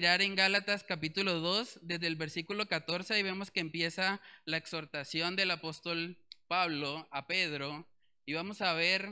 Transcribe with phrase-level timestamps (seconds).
[0.00, 5.36] mirar en Gálatas capítulo 2, desde el versículo 14, y vemos que empieza la exhortación
[5.36, 6.16] del apóstol
[6.48, 7.86] Pablo a Pedro.
[8.24, 9.08] Y vamos a ver,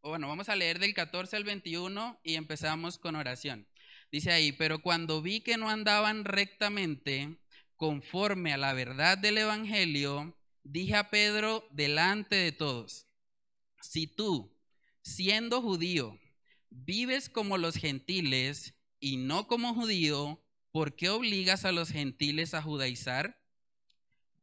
[0.00, 3.66] o bueno, vamos a leer del 14 al 21 y empezamos con oración.
[4.14, 7.36] Dice ahí, pero cuando vi que no andaban rectamente
[7.74, 13.08] conforme a la verdad del Evangelio, dije a Pedro delante de todos,
[13.80, 14.56] si tú,
[15.02, 16.16] siendo judío,
[16.70, 22.62] vives como los gentiles, y no como judío, ¿por qué obligas a los gentiles a
[22.62, 23.42] judaizar?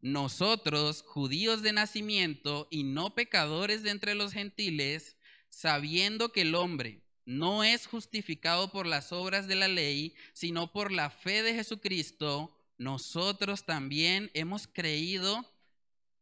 [0.02, 5.16] Nosotros, judíos de nacimiento y no pecadores de entre los gentiles,
[5.48, 10.92] sabiendo que el hombre no es justificado por las obras de la ley, sino por
[10.92, 15.46] la fe de Jesucristo, nosotros también hemos creído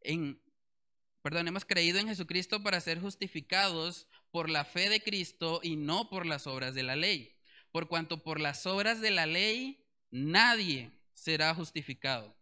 [0.02, 0.42] en
[1.22, 6.10] perdón, hemos creído en Jesucristo para ser justificados por la fe de Cristo y no
[6.10, 7.40] por las obras de la ley
[7.72, 12.36] por cuanto por las obras de la ley nadie será justificado.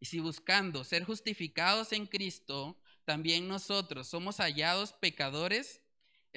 [0.00, 5.80] Y si buscando ser justificados en Cristo, también nosotros somos hallados pecadores,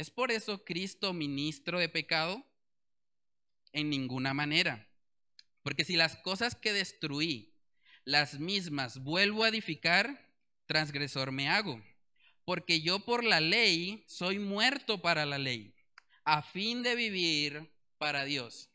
[0.02, 2.44] ¿es por eso Cristo ministro de pecado?
[3.72, 4.90] En ninguna manera.
[5.64, 7.54] Porque si las cosas que destruí,
[8.04, 10.28] las mismas vuelvo a edificar,
[10.66, 11.82] transgresor me hago.
[12.46, 15.76] Porque yo por la ley soy muerto para la ley,
[16.26, 18.70] a fin de vivir para Dios.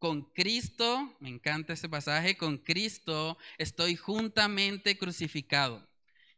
[0.00, 5.88] Con Cristo, me encanta este pasaje, con Cristo estoy juntamente crucificado.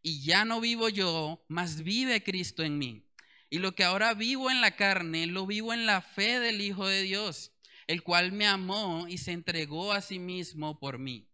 [0.03, 3.10] Y ya no vivo yo, mas vive Cristo en mí.
[3.51, 6.87] Y lo que ahora vivo en la carne, lo vivo en la fe del Hijo
[6.87, 7.51] de Dios,
[7.89, 11.29] el cual me amó y se entregó a sí mismo por mí.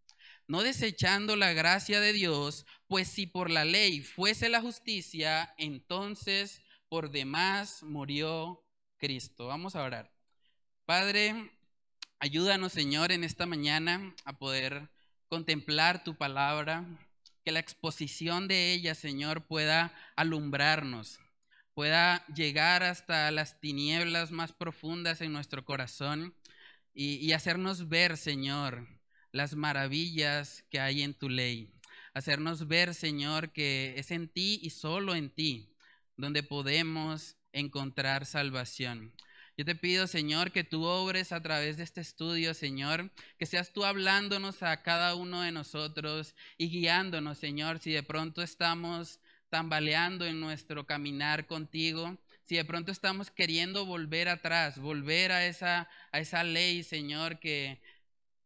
[0.47, 6.63] No desechando la gracia de Dios, pues si por la ley fuese la justicia, entonces
[6.89, 8.63] por demás murió
[8.97, 9.45] Cristo.
[9.45, 10.11] Vamos a orar.
[10.85, 11.51] Padre,
[12.17, 14.89] ayúdanos, Señor, en esta mañana a poder
[15.27, 16.83] contemplar tu palabra,
[17.43, 21.19] que la exposición de ella, Señor, pueda alumbrarnos,
[21.77, 26.33] pueda llegar hasta las tinieblas más profundas en nuestro corazón
[26.91, 28.87] y, hacernos ver, Señor,
[29.31, 31.71] las maravillas que hay en tu ley.
[32.15, 35.71] Hacernos ver, Señor, que es en ti y solo en ti
[36.15, 39.13] donde podemos encontrar salvación.
[39.55, 43.71] Yo te pido, Señor, que tú obres a través de este estudio, Señor, que seas
[43.71, 50.25] tú hablándonos a cada uno de nosotros y guiándonos, Señor, si de pronto estamos tambaleando
[50.25, 56.19] en nuestro caminar contigo, si de pronto estamos queriendo volver atrás, volver a esa, a
[56.19, 57.81] esa ley, Señor, que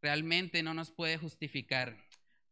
[0.01, 1.97] realmente no nos puede justificar.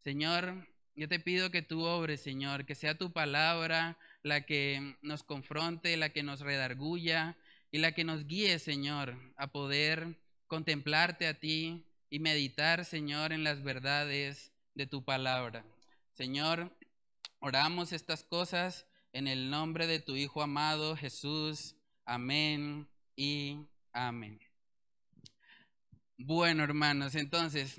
[0.03, 5.23] Señor, yo te pido que tú obres, Señor, que sea tu palabra la que nos
[5.23, 7.37] confronte, la que nos redarguya,
[7.71, 10.17] y la que nos guíe, Señor, a poder
[10.47, 15.63] contemplarte a ti y meditar, Señor, en las verdades de tu palabra.
[16.13, 16.75] Señor,
[17.39, 21.75] oramos estas cosas en el nombre de tu Hijo amado Jesús.
[22.05, 23.57] Amén y
[23.93, 24.39] amén.
[26.17, 27.77] Bueno, hermanos, entonces,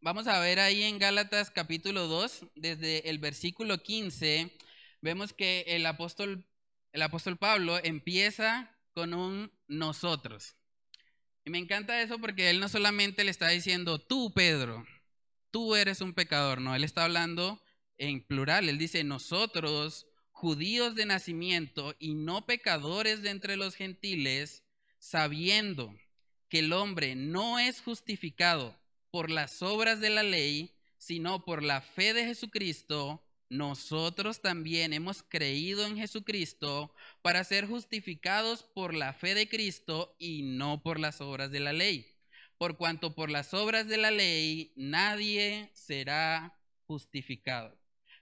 [0.00, 4.54] vamos a ver ahí en Gálatas capítulo 2, desde el versículo 15,
[5.00, 6.46] vemos que el apóstol,
[6.92, 10.56] el apóstol Pablo empieza con un nosotros.
[11.44, 14.84] Y me encanta eso porque él no solamente le está diciendo, tú, Pedro,
[15.50, 17.62] tú eres un pecador, no, él está hablando
[18.00, 24.64] en plural, él dice, nosotros, judíos de nacimiento y no pecadores de entre los gentiles,
[24.98, 25.94] sabiendo
[26.48, 28.74] que el hombre no es justificado
[29.10, 35.22] por las obras de la ley, sino por la fe de Jesucristo, nosotros también hemos
[35.22, 41.20] creído en Jesucristo para ser justificados por la fe de Cristo y no por las
[41.20, 42.06] obras de la ley.
[42.56, 47.79] Por cuanto por las obras de la ley nadie será justificado.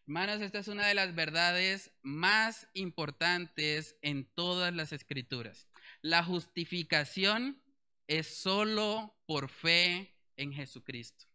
[0.08, 5.68] Hermanos, esta es una de las verdades más importantes en todas las escrituras.
[6.00, 7.60] La justificación
[8.06, 11.26] es solo por fe en Jesucristo.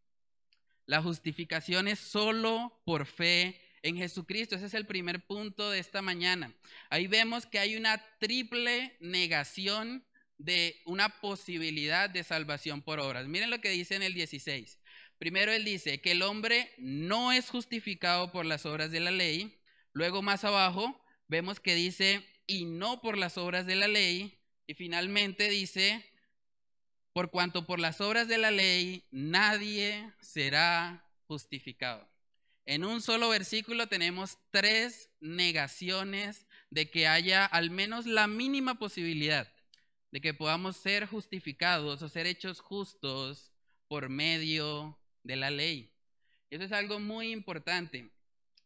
[0.87, 4.55] La justificación es solo por fe en Jesucristo.
[4.55, 6.51] Ese es el primer punto de esta mañana.
[6.89, 10.03] Ahí vemos que hay una triple negación
[10.39, 13.27] de una posibilidad de salvación por obras.
[13.27, 14.79] Miren lo que dice en el 16.
[15.23, 19.57] Primero él dice que el hombre no es justificado por las obras de la ley.
[19.93, 24.37] Luego más abajo vemos que dice y no por las obras de la ley.
[24.67, 26.05] Y finalmente dice
[27.13, 32.05] por cuanto por las obras de la ley nadie será justificado.
[32.65, 39.49] En un solo versículo tenemos tres negaciones de que haya al menos la mínima posibilidad
[40.11, 43.53] de que podamos ser justificados o ser hechos justos
[43.87, 45.91] por medio de la ley.
[46.49, 48.11] Eso es algo muy importante.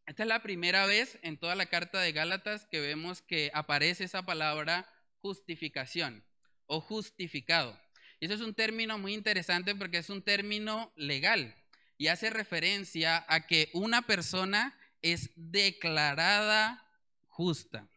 [0.06, 4.04] Esta es la primera vez en toda la carta de Gálatas que vemos que aparece
[4.04, 4.90] esa palabra
[5.20, 6.24] justificación
[6.66, 7.80] o justificado.
[8.20, 11.56] Y eso es un término muy interesante porque es un término legal
[11.98, 16.84] y hace referencia a que una persona es declarada
[17.28, 17.88] justa.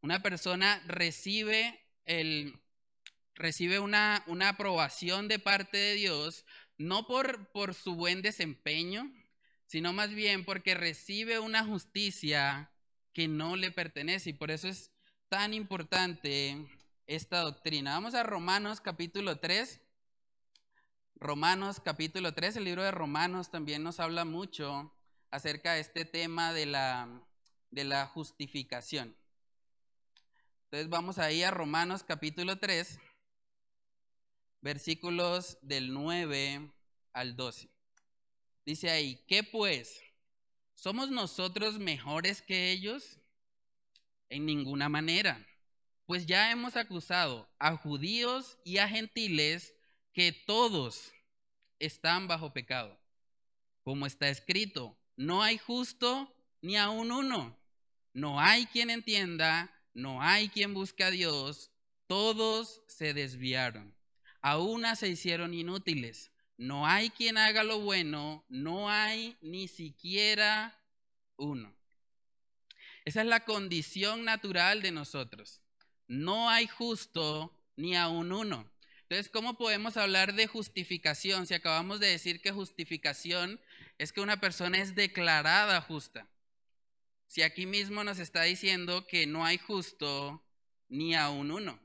[0.00, 2.58] Una persona recibe, el,
[3.34, 6.44] recibe una, una aprobación de parte de Dios,
[6.78, 9.12] no por, por su buen desempeño,
[9.66, 12.70] sino más bien porque recibe una justicia
[13.12, 14.30] que no le pertenece.
[14.30, 14.90] Y por eso es
[15.28, 16.66] tan importante
[17.06, 17.92] esta doctrina.
[17.92, 19.80] Vamos a Romanos capítulo 3.
[21.18, 24.92] Romanos capítulo 3, el libro de Romanos también nos habla mucho
[25.30, 27.08] acerca de este tema de la,
[27.70, 29.16] de la justificación.
[30.64, 32.98] Entonces vamos ahí a Romanos capítulo 3,
[34.60, 36.70] versículos del 9
[37.12, 37.68] al 12.
[38.64, 40.00] Dice ahí, ¿qué pues?
[40.74, 43.18] ¿Somos nosotros mejores que ellos?
[44.28, 45.46] En ninguna manera
[46.06, 49.74] pues ya hemos acusado a judíos y a gentiles
[50.12, 51.12] que todos
[51.80, 52.96] están bajo pecado.
[53.82, 56.32] Como está escrito, no hay justo
[56.62, 57.58] ni aun uno.
[58.12, 61.70] No hay quien entienda, no hay quien busque a Dios.
[62.06, 63.94] Todos se desviaron.
[64.46, 66.30] A una se hicieron inútiles.
[66.56, 70.80] No hay quien haga lo bueno, no hay ni siquiera
[71.36, 71.74] uno.
[73.04, 75.60] Esa es la condición natural de nosotros
[76.08, 78.70] no hay justo ni aún uno.
[79.02, 83.60] Entonces, ¿cómo podemos hablar de justificación si acabamos de decir que justificación
[83.98, 86.28] es que una persona es declarada justa?
[87.26, 90.44] Si aquí mismo nos está diciendo que no hay justo
[90.88, 91.78] ni aún uno.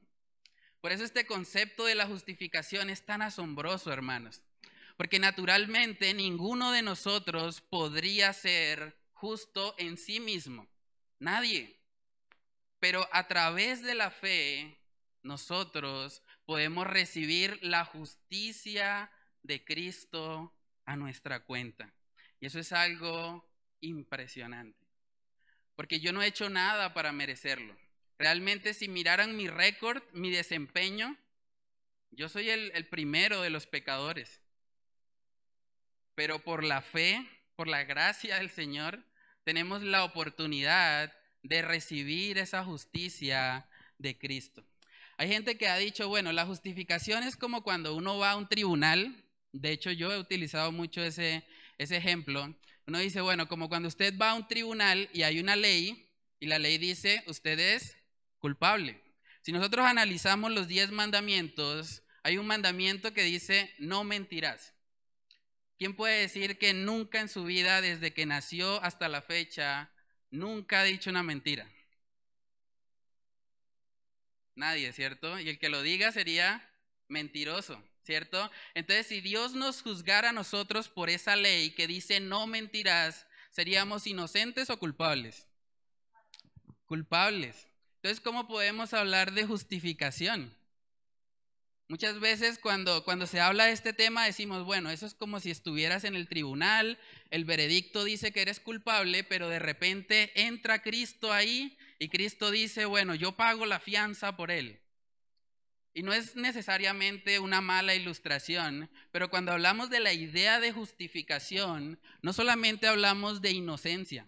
[0.82, 4.42] Por eso este concepto de la justificación es tan asombroso, hermanos.
[4.98, 10.68] Porque naturalmente ninguno de nosotros podría ser justo en sí mismo.
[11.20, 11.80] Nadie.
[12.80, 14.80] Pero a través de la fe,
[15.22, 19.12] nosotros podemos recibir la justicia
[19.44, 20.52] de Cristo
[20.86, 21.94] a nuestra cuenta.
[22.40, 23.48] Y eso es algo
[23.82, 24.88] impresionante.
[25.76, 27.78] Porque yo no he hecho nada para merecerlo.
[28.22, 31.18] Realmente si miraran mi récord, mi desempeño,
[32.12, 34.42] yo soy el, primero de los pecadores.
[36.14, 39.04] Pero por la fe, por la gracia del Señor,
[39.44, 44.64] tenemos la oportunidad de recibir esa justicia de Cristo.
[45.18, 48.48] Hay gente que ha dicho, bueno, la justificación es como cuando uno va a un
[48.48, 49.16] tribunal.
[49.52, 51.44] De hecho, yo he utilizado mucho ese,
[51.80, 52.56] ese ejemplo.
[52.86, 56.08] Uno dice, bueno, como cuando usted va a un tribunal y hay una ley
[56.40, 57.98] y la ley dice, usted es
[58.42, 59.02] culpable.
[59.42, 64.74] Si nosotros analizamos los diez mandamientos, hay un mandamiento que dice, no mentirás.
[65.78, 69.90] ¿Quién puede decir que nunca en su vida, desde que nació hasta la fecha,
[70.32, 71.70] nunca ha dicho una mentira.
[74.56, 75.40] Nadie, ¿cierto?
[75.40, 76.68] Y el que lo diga sería
[77.08, 78.52] mentiroso, ¿cierto?
[78.74, 84.08] Entonces, si Dios nos juzgara a nosotros por esa ley que dice no mentirás, ¿seríamos
[84.08, 85.48] inocentes o culpables?
[86.86, 87.71] Culpables.
[88.02, 90.52] Entonces, ¿cómo podemos hablar de justificación?
[91.88, 95.52] Muchas veces cuando, cuando se habla de este tema decimos, bueno, eso es como si
[95.52, 96.98] estuvieras en el tribunal,
[97.30, 102.86] el veredicto dice que eres culpable, pero de repente entra Cristo ahí y Cristo dice,
[102.86, 104.80] bueno, yo pago la fianza por él.
[105.94, 112.00] Y no es necesariamente una mala ilustración, pero cuando hablamos de la idea de justificación,
[112.24, 114.28] no solamente hablamos de inocencia.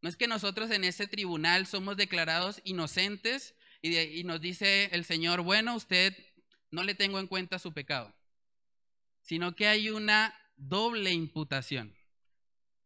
[0.00, 5.42] No es que nosotros en ese tribunal somos declarados inocentes y, nos dice el Señor,
[5.42, 6.16] bueno, usted
[6.70, 8.14] no le tengo en cuenta su pecado,
[9.22, 11.94] sino que hay una doble imputación.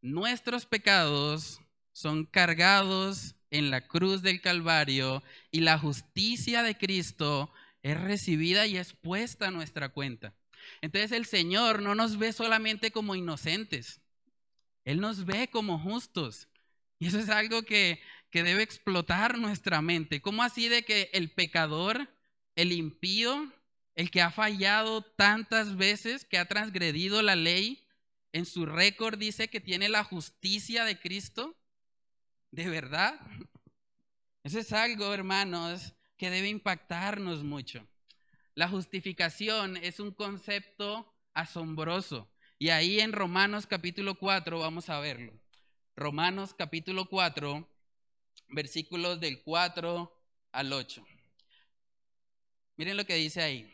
[0.01, 1.61] Nuestros pecados
[1.93, 7.53] son cargados en la cruz del Calvario y la justicia de Cristo
[7.83, 10.35] es recibida y es puesta a nuestra cuenta.
[10.81, 14.01] Entonces el Señor no nos ve solamente como inocentes,
[14.85, 16.49] Él nos ve como justos.
[17.03, 20.23] Y eso es algo que, que debe explotar nuestra mente.
[20.23, 22.09] ¿Cómo así de que el pecador,
[22.55, 23.53] el impío,
[23.97, 27.85] el que ha fallado tantas veces, que ha transgredido la ley,
[28.31, 31.57] en su récord dice que tiene la justicia de Cristo.
[32.53, 33.19] ¿De verdad?
[34.45, 37.85] Eso es algo, hermanos, que debe impactarnos mucho.
[38.55, 42.31] La justificación es un concepto asombroso.
[42.61, 45.42] Y ahí en Romanos capítulo 4 vamos a verlo.
[46.03, 47.65] Romanos capítulo 4,
[48.49, 50.13] versículos del 4
[50.51, 51.07] al 8.
[52.77, 53.73] Miren lo que dice ahí.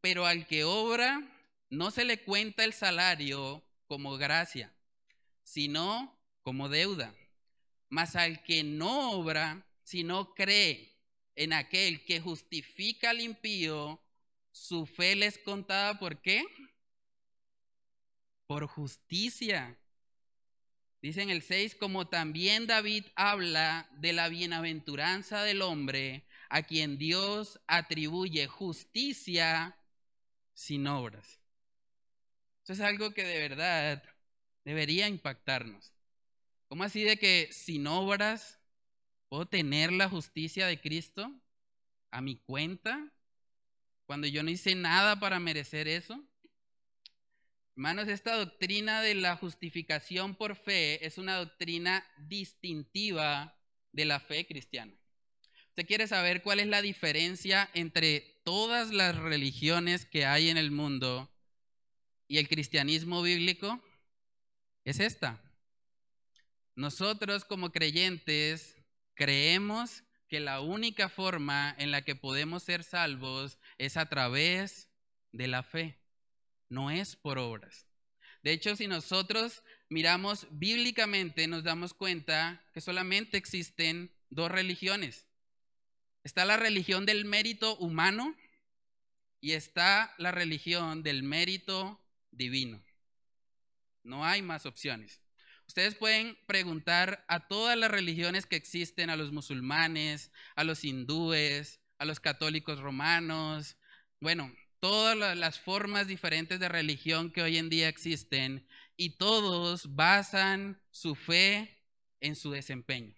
[0.00, 1.22] Pero al que obra,
[1.68, 4.74] no se le cuenta el salario como gracia,
[5.44, 7.14] sino como deuda.
[7.88, 10.98] Mas al que no obra, sino cree
[11.36, 14.02] en aquel que justifica al impío,
[14.50, 16.44] su fe les contada por qué?
[18.48, 19.79] Por justicia.
[21.02, 26.98] Dice en el 6, como también David habla de la bienaventuranza del hombre a quien
[26.98, 29.78] Dios atribuye justicia
[30.52, 31.40] sin obras.
[32.64, 34.02] Eso es algo que de verdad
[34.64, 35.94] debería impactarnos.
[36.68, 38.60] ¿Cómo así de que sin obras
[39.28, 41.32] puedo tener la justicia de Cristo
[42.10, 43.10] a mi cuenta
[44.04, 46.22] cuando yo no hice nada para merecer eso?
[47.76, 53.56] Hermanos, esta doctrina de la justificación por fe es una doctrina distintiva
[53.92, 54.92] de la fe cristiana.
[55.68, 60.72] ¿Usted quiere saber cuál es la diferencia entre todas las religiones que hay en el
[60.72, 61.32] mundo
[62.26, 63.80] y el cristianismo bíblico?
[64.84, 65.40] Es esta.
[66.74, 68.76] Nosotros como creyentes
[69.14, 74.90] creemos que la única forma en la que podemos ser salvos es a través
[75.32, 75.99] de la fe
[76.70, 77.86] no es por obras.
[78.42, 85.26] De hecho, si nosotros miramos bíblicamente, nos damos cuenta que solamente existen dos religiones.
[86.24, 88.34] Está la religión del mérito humano
[89.40, 92.00] y está la religión del mérito
[92.30, 92.82] divino.
[94.02, 95.20] No hay más opciones.
[95.66, 101.80] Ustedes pueden preguntar a todas las religiones que existen, a los musulmanes, a los hindúes,
[101.98, 103.76] a los católicos romanos,
[104.20, 110.80] bueno, todas las formas diferentes de religión que hoy en día existen y todos basan
[110.90, 111.84] su fe
[112.20, 113.14] en su desempeño,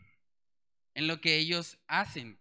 [0.95, 2.39] en lo que ellos hacen.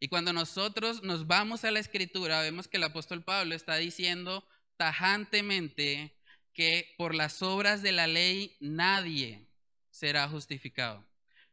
[0.00, 4.46] Y cuando nosotros nos vamos a la escritura, vemos que el apóstol Pablo está diciendo
[4.76, 6.16] tajantemente
[6.54, 9.46] que por las obras de la ley nadie
[9.90, 11.04] será justificado.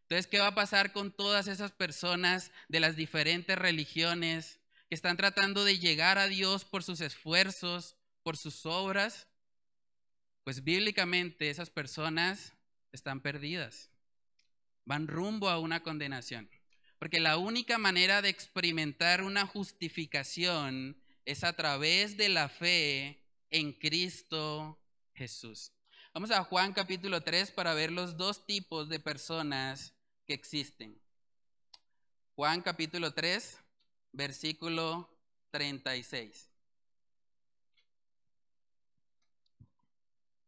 [0.04, 5.18] Entonces, ¿qué va a pasar con todas esas personas de las diferentes religiones que están
[5.18, 9.28] tratando de llegar a Dios por sus esfuerzos, por sus obras,
[10.44, 12.54] pues bíblicamente esas personas
[12.92, 13.90] están perdidas.
[14.86, 16.50] Van rumbo a una condenación.
[17.00, 23.74] Porque la única manera de experimentar una justificación es a través de la fe en
[23.74, 24.80] Cristo
[25.14, 25.72] Jesús.
[26.14, 29.94] Vamos a Juan capítulo 3 para ver los dos tipos de personas
[30.26, 31.00] que existen.
[32.36, 33.60] Juan capítulo 3,
[34.12, 35.10] versículo
[35.52, 36.50] 36.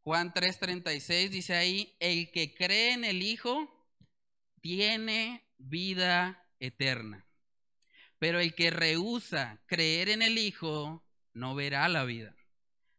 [0.03, 3.69] Juan 3:36 dice ahí, el que cree en el Hijo
[4.61, 7.27] tiene vida eterna,
[8.17, 12.35] pero el que rehúsa creer en el Hijo no verá la vida,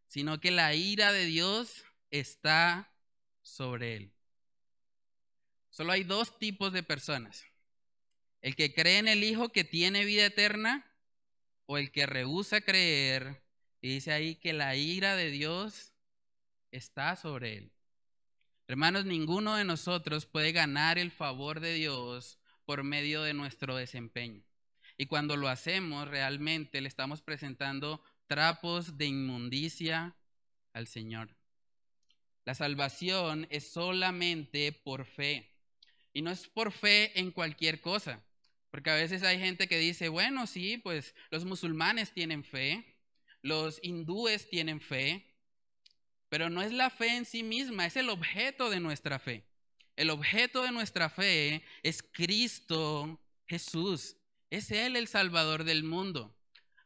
[0.06, 2.94] sino que la ira de Dios está
[3.42, 4.12] sobre él.
[5.70, 7.44] Solo hay dos tipos de personas.
[8.40, 10.86] El que cree en el Hijo que tiene vida eterna
[11.66, 13.42] o el que rehúsa creer,
[13.80, 15.92] y dice ahí que la ira de Dios
[16.70, 17.72] está sobre él.
[18.66, 24.42] Hermanos, ninguno de nosotros puede ganar el favor de Dios por medio de nuestro desempeño.
[24.96, 30.14] Y cuando lo hacemos, realmente le estamos presentando trapos de inmundicia
[30.72, 31.34] al Señor.
[32.44, 35.50] La salvación es solamente por fe.
[36.12, 38.22] Y no es por fe en cualquier cosa.
[38.70, 42.84] Porque a veces hay gente que dice, bueno, sí, pues los musulmanes tienen fe,
[43.42, 45.26] los hindúes tienen fe,
[46.28, 49.44] pero no es la fe en sí misma, es el objeto de nuestra fe.
[49.96, 54.16] El objeto de nuestra fe es Cristo Jesús.
[54.48, 56.34] Es Él el Salvador del mundo.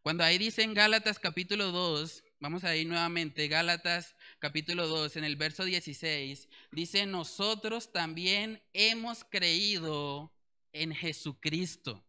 [0.03, 5.25] Cuando ahí dice en Gálatas capítulo 2, vamos a ir nuevamente, Gálatas capítulo 2, en
[5.25, 10.34] el verso 16, dice, nosotros también hemos creído
[10.75, 12.05] en Jesucristo.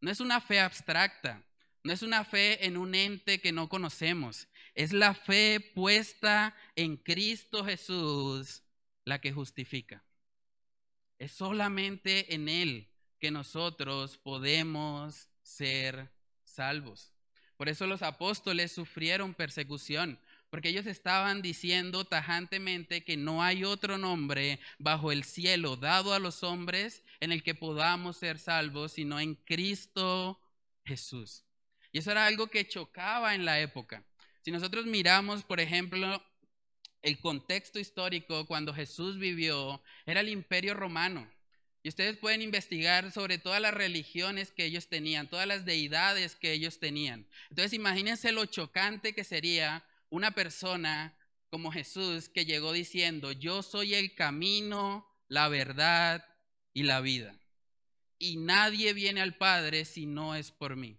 [0.00, 1.44] No es una fe abstracta,
[1.82, 6.96] no es una fe en un ente que no conocemos, es la fe puesta en
[6.96, 8.62] Cristo Jesús
[9.04, 10.02] la que justifica.
[11.18, 12.88] Es solamente en Él
[13.20, 16.10] que nosotros podemos ser
[16.44, 17.12] salvos.
[17.56, 20.18] Por eso los apóstoles sufrieron persecución,
[20.50, 26.18] porque ellos estaban diciendo tajantemente que no hay otro nombre bajo el cielo dado a
[26.18, 30.40] los hombres en el que podamos ser salvos, sino en Cristo
[30.84, 31.44] Jesús.
[31.90, 34.04] Y eso era algo que chocaba en la época.
[34.42, 36.22] Si nosotros miramos, por ejemplo,
[37.02, 41.30] el contexto histórico cuando Jesús vivió, era el imperio romano.
[41.82, 46.52] Y ustedes pueden investigar sobre todas las religiones que ellos tenían, todas las deidades que
[46.52, 47.26] ellos tenían.
[47.50, 51.16] Entonces imagínense lo chocante que sería una persona
[51.50, 56.24] como Jesús que llegó diciendo, yo soy el camino, la verdad
[56.74, 57.34] y la vida.
[58.18, 60.98] Y nadie viene al Padre si no es por mí.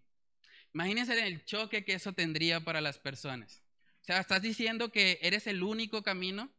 [0.73, 3.61] Imagínense el choque que eso tendría para las personas.
[4.01, 6.51] O sea, ¿estás diciendo que eres el único camino?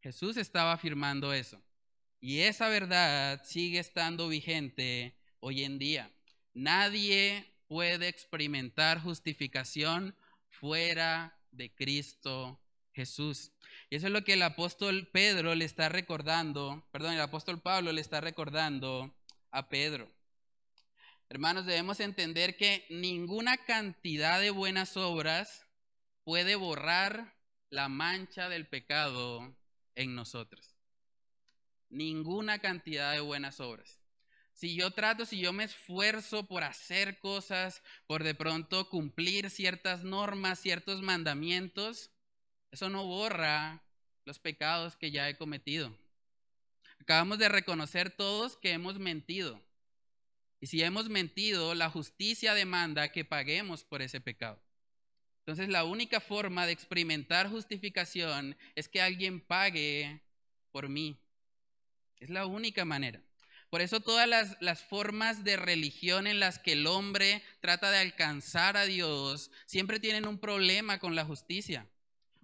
[0.00, 1.60] Jesús estaba afirmando eso.
[2.20, 6.10] Y esa verdad sigue estando vigente hoy en día.
[6.54, 10.16] Nadie puede experimentar justificación
[10.48, 12.60] fuera de Cristo
[12.92, 13.52] Jesús.
[13.90, 17.92] Y eso es lo que el apóstol Pedro le está recordando, perdón, el apóstol Pablo
[17.92, 19.14] le está recordando
[19.50, 20.10] a Pedro.
[21.30, 25.66] Hermanos, debemos entender que ninguna cantidad de buenas obras
[26.24, 27.34] puede borrar
[27.70, 29.56] la mancha del pecado
[29.94, 30.74] en nosotros.
[31.88, 34.00] Ninguna cantidad de buenas obras.
[34.52, 40.04] Si yo trato, si yo me esfuerzo por hacer cosas, por de pronto cumplir ciertas
[40.04, 42.10] normas, ciertos mandamientos,
[42.70, 43.82] eso no borra
[44.24, 45.96] los pecados que ya he cometido.
[47.00, 49.60] Acabamos de reconocer todos que hemos mentido.
[50.60, 54.60] Y si hemos mentido, la justicia demanda que paguemos por ese pecado.
[55.40, 60.20] Entonces la única forma de experimentar justificación es que alguien pague
[60.72, 61.16] por mí.
[62.20, 63.22] Es la única manera.
[63.70, 67.98] Por eso todas las, las, formas de religión en las que el hombre trata de
[67.98, 71.86] alcanzar a Dios siempre tienen un problema con la justicia.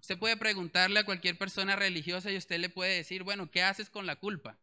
[0.05, 3.89] Usted puede preguntarle a cualquier persona religiosa y usted le puede decir, bueno, ¿qué haces
[3.89, 4.55] con la culpa?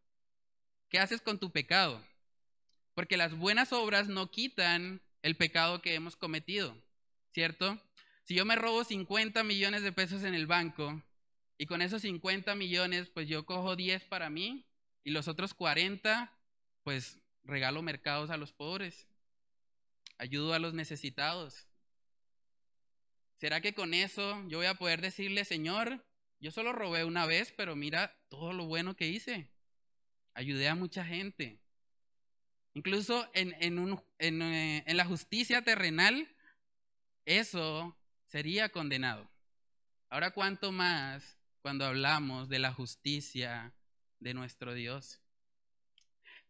[0.87, 2.01] ¿Qué haces con tu pecado?
[2.93, 6.81] Porque las buenas obras no quitan el pecado que hemos cometido,
[7.33, 7.77] ¿cierto?
[8.23, 11.03] Si yo me robo 50 millones de pesos en el banco
[11.57, 14.65] y con esos 50 millones, pues yo cojo 10 para mí
[15.03, 16.31] y los otros 40,
[16.83, 19.09] pues regalo mercados a los pobres,
[20.17, 21.67] ayudo a los necesitados.
[23.43, 26.01] ¿Será que con eso yo voy a poder decirle, Señor,
[26.39, 29.51] yo solo robé una vez, pero mira todo lo bueno que hice?
[30.33, 31.59] Ayudé a mucha gente.
[32.73, 36.33] Incluso en, eh, en, la justicia terrenal,
[37.25, 39.29] eso sería condenado.
[40.09, 43.73] Ahora, ¿cuánto más cuando hablamos de la justicia
[44.21, 45.19] de nuestro Dios?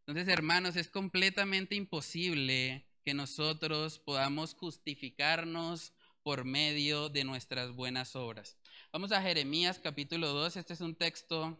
[0.05, 5.91] Entonces, hermanos, es completamente imposible que nosotros podamos justificarnos
[6.23, 8.57] por medio de nuestras buenas obras.
[8.93, 10.55] Vamos a Jeremías capítulo 2.
[10.55, 11.59] Este es un texto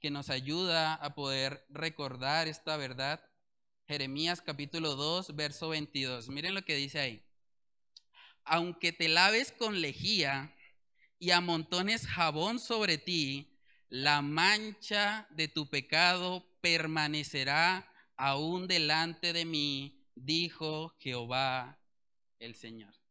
[0.00, 3.24] que nos ayuda a poder recordar esta verdad.
[3.88, 6.28] Jeremías capítulo 2, verso 22.
[6.28, 7.22] Miren lo que dice ahí.
[8.44, 10.54] Aunque te laves con lejía
[11.18, 20.06] y amontones jabón sobre ti, la mancha de tu pecado permanecerá aún delante de mí,
[20.14, 21.78] dijo Jehová
[22.38, 23.01] el Señor.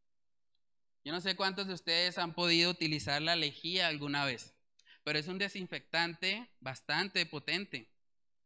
[1.03, 4.53] Yo no sé cuántos de ustedes han podido utilizar la lejía alguna vez,
[5.03, 7.89] pero es un desinfectante bastante potente,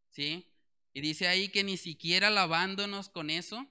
[0.09, 0.49] ¿sí?
[0.93, 3.67] Y dice ahí que ni siquiera lavándonos con eso,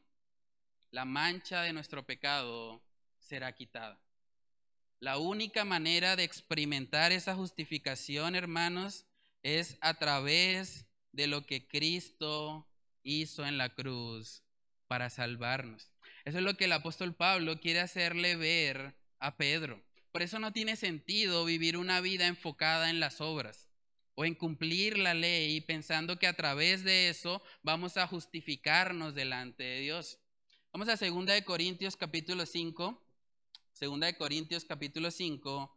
[0.90, 2.83] la mancha de nuestro pecado
[3.18, 3.99] será quitada.
[5.01, 9.07] La única manera de experimentar esa justificación, hermanos,
[9.42, 12.66] es a través de lo que Cristo
[13.03, 14.42] hizo en la cruz
[14.87, 15.93] para salvarnos.
[16.24, 19.82] Eso es lo que el apóstol Pablo quiere hacerle ver a Pedro.
[20.10, 23.68] Por eso no tiene sentido vivir una vida enfocada en las obras
[24.14, 29.64] o en cumplir la ley pensando que a través de eso vamos a justificarnos delante
[29.64, 30.18] de Dios.
[30.72, 33.02] Vamos a 2 de Corintios capítulo 5,
[33.80, 35.76] 2 de Corintios capítulo 5,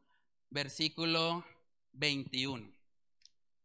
[0.49, 1.45] versículo
[1.91, 2.71] 21.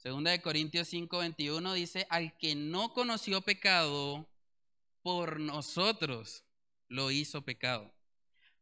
[0.02, 4.26] 2 de Corintios 5, 21 dice, al que no conoció pecado,
[5.02, 6.44] por nosotros
[6.92, 7.90] lo hizo pecado,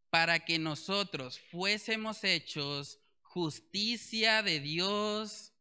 [0.08, 5.52] para que nosotros fuésemos hechos justicia de Dios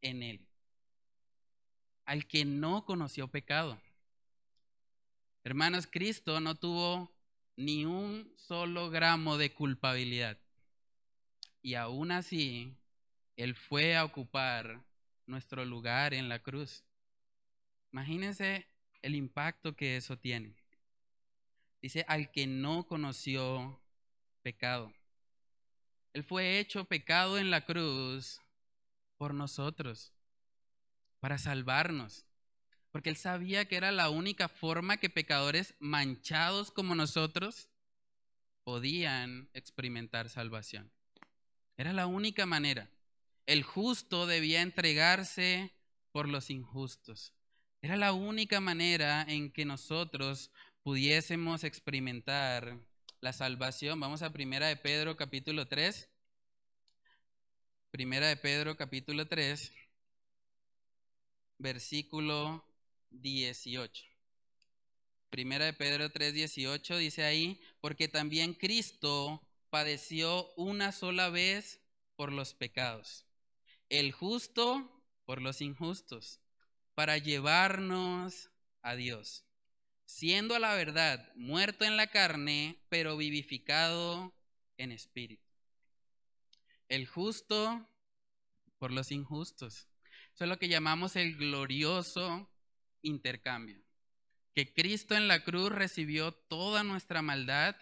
[0.00, 0.48] en él,
[2.04, 3.80] al que no conoció pecado.
[5.44, 7.12] Hermanos, Cristo no tuvo
[7.56, 10.38] ni un solo gramo de culpabilidad.
[11.62, 12.76] Y aún así,
[13.36, 14.84] Él fue a ocupar
[15.26, 16.84] nuestro lugar en la cruz.
[17.92, 18.66] Imagínense
[19.02, 20.61] el impacto que eso tiene.
[21.82, 23.82] Dice, al que no conoció
[24.42, 24.92] pecado.
[26.12, 28.40] Él fue hecho pecado en la cruz
[29.18, 30.12] por nosotros,
[31.20, 32.24] para salvarnos,
[32.90, 37.68] porque él sabía que era la única forma que pecadores manchados como nosotros
[38.64, 40.92] podían experimentar salvación.
[41.76, 42.90] Era la única manera.
[43.46, 45.72] El justo debía entregarse
[46.12, 47.32] por los injustos.
[47.80, 52.78] Era la única manera en que nosotros pudiésemos experimentar
[53.20, 54.00] la salvación.
[54.00, 56.08] Vamos a Primera de Pedro capítulo 3.
[57.90, 59.70] Primera de Pedro capítulo 3,
[61.58, 62.64] versículo
[63.10, 64.04] 18.
[65.28, 71.80] Primera de Pedro 3, 18 dice ahí, porque también Cristo padeció una sola vez
[72.16, 73.26] por los pecados,
[73.88, 76.40] el justo por los injustos
[76.94, 78.50] para llevarnos
[78.82, 79.44] a Dios,
[80.12, 84.34] siendo a la verdad muerto en la carne, pero vivificado
[84.76, 85.42] en espíritu.
[86.88, 87.88] El justo
[88.78, 89.88] por los injustos.
[90.34, 92.50] Eso es lo que llamamos el glorioso
[93.00, 93.82] intercambio.
[94.54, 97.74] Que Cristo en la cruz recibió toda nuestra maldad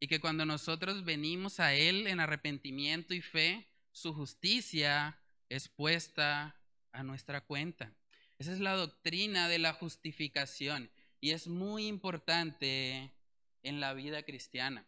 [0.00, 6.56] y que cuando nosotros venimos a Él en arrepentimiento y fe, su justicia es puesta
[6.92, 7.92] a nuestra cuenta.
[8.38, 13.12] Esa es la doctrina de la justificación y es muy importante
[13.62, 14.86] en la vida cristiana.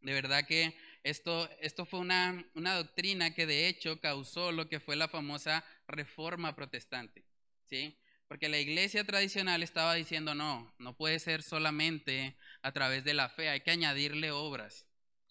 [0.00, 4.80] De verdad que esto, esto fue una, una doctrina que de hecho causó lo que
[4.80, 7.24] fue la famosa reforma protestante.
[7.64, 7.98] ¿sí?
[8.28, 13.28] Porque la iglesia tradicional estaba diciendo, no, no puede ser solamente a través de la
[13.28, 14.86] fe, hay que añadirle obras,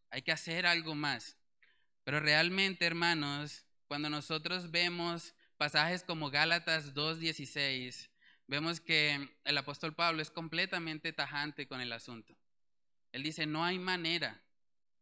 [0.10, 1.38] hay que hacer algo más.
[2.04, 8.10] Pero realmente, hermanos, cuando nosotros vemos pasajes como Gálatas 2.16,
[8.54, 12.38] vemos que el apóstol Pablo es completamente tajante con el asunto.
[13.12, 14.44] Él dice, no hay manera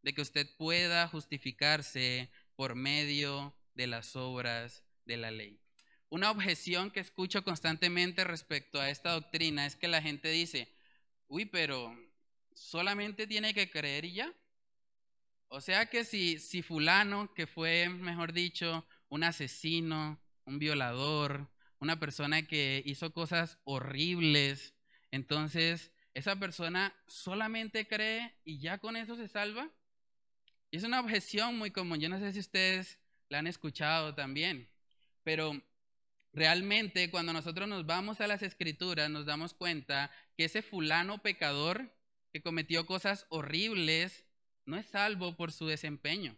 [0.03, 5.59] de que usted pueda justificarse por medio de las obras de la ley.
[6.07, 10.73] Una objeción que escucho constantemente respecto a esta doctrina es que la gente dice,
[11.27, 11.93] uy, pero
[12.53, 14.33] solamente tiene que creer y ya.
[15.49, 21.50] O sea que si, si fulano, que fue, mejor dicho, un asesino, un violador,
[21.81, 24.73] una persona que hizo cosas horribles,
[25.11, 29.69] entonces esa persona solamente cree y ya con eso se salva.
[30.69, 31.99] Y es una objeción muy común.
[31.99, 34.69] Yo no sé si ustedes la han escuchado también,
[35.23, 35.61] pero
[36.31, 41.93] realmente cuando nosotros nos vamos a las escrituras nos damos cuenta que ese fulano pecador
[42.31, 44.25] que cometió cosas horribles
[44.65, 46.37] no es salvo por su desempeño.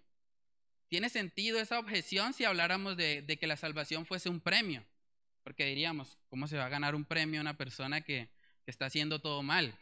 [0.87, 4.85] Tiene sentido esa objeción si habláramos de, que la salvación fuese un premio,
[5.43, 8.29] porque diríamos, ¿cómo se va a ganar un premio una persona que,
[8.65, 9.77] que está haciendo todo mal?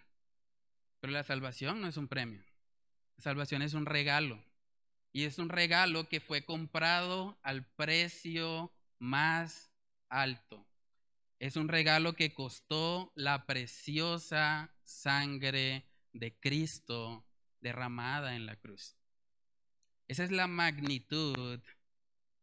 [0.99, 2.43] Pero la salvación no es un premio,
[3.17, 4.43] la salvación es un regalo.
[5.13, 9.69] Y es un regalo que fue comprado al precio más
[10.07, 10.65] alto.
[11.39, 17.25] Es un regalo que costó la preciosa sangre de Cristo
[17.59, 18.95] derramada en la cruz.
[20.07, 21.59] Esa es la magnitud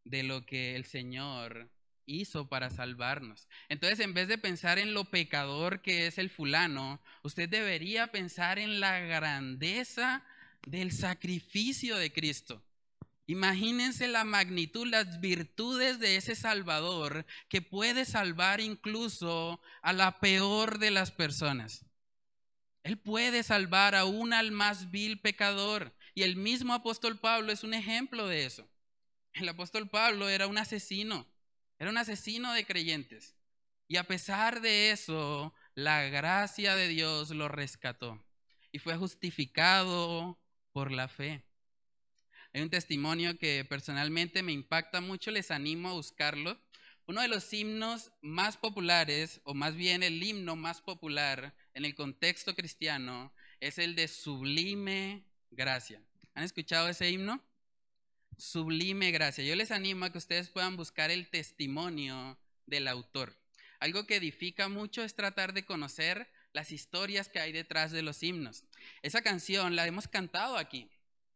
[0.05, 1.71] de lo que el Señor
[2.09, 3.47] hizo para salvarnos.
[3.69, 8.59] Entonces, en vez de pensar en lo pecador que es el fulano, usted debería pensar
[8.59, 10.25] en la grandeza
[10.67, 12.65] del sacrificio de Cristo.
[13.27, 20.79] Imagínense la magnitud, las virtudes de ese Salvador que puede salvar incluso a la peor
[20.79, 21.85] de las personas.
[22.85, 25.95] Él puede salvar aún al más vil pecador.
[26.15, 28.67] Y el mismo apóstol Pablo es un ejemplo de eso.
[29.35, 31.27] El apóstol Pablo era un asesino,
[31.79, 33.35] era un asesino de creyentes.
[33.87, 38.23] Y a pesar de eso, la gracia de Dios lo rescató
[38.71, 40.39] y fue justificado
[40.73, 41.43] por la fe.
[42.53, 46.61] Hay un testimonio que personalmente me impacta mucho, les animo a buscarlo.
[47.07, 51.95] Uno de los himnos más populares, o más bien el himno más popular en el
[51.95, 56.03] contexto cristiano, es el de Sublime Gracia.
[56.35, 57.43] ¿Han escuchado ese himno?
[58.39, 59.43] Sublime gracia.
[59.43, 63.37] Yo les animo a que ustedes puedan buscar el testimonio del autor.
[63.81, 68.23] Algo que edifica mucho es tratar de conocer las historias que hay detrás de los
[68.23, 68.65] himnos.
[69.03, 70.89] Esa canción la hemos cantado aquí,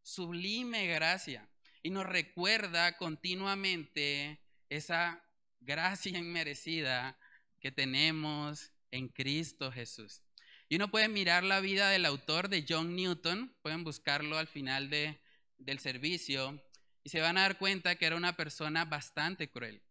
[0.02, 1.48] Sublime gracia,
[1.82, 5.24] y nos recuerda continuamente esa
[5.60, 7.18] gracia inmerecida
[7.58, 10.22] que tenemos en Cristo Jesús.
[10.68, 14.88] Y uno puede mirar la vida del autor de John Newton, pueden buscarlo al final
[14.88, 15.20] de,
[15.58, 16.62] del servicio,
[17.04, 19.82] y se van a dar cuenta que era una persona bastante cruel.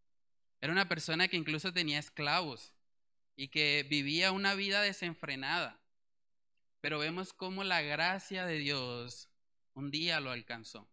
[0.62, 2.74] Era una persona que incluso tenía esclavos
[3.36, 5.80] y que vivía una vida desenfrenada.
[6.80, 9.30] Pero vemos cómo la gracia de Dios
[9.74, 10.88] un día lo alcanzó.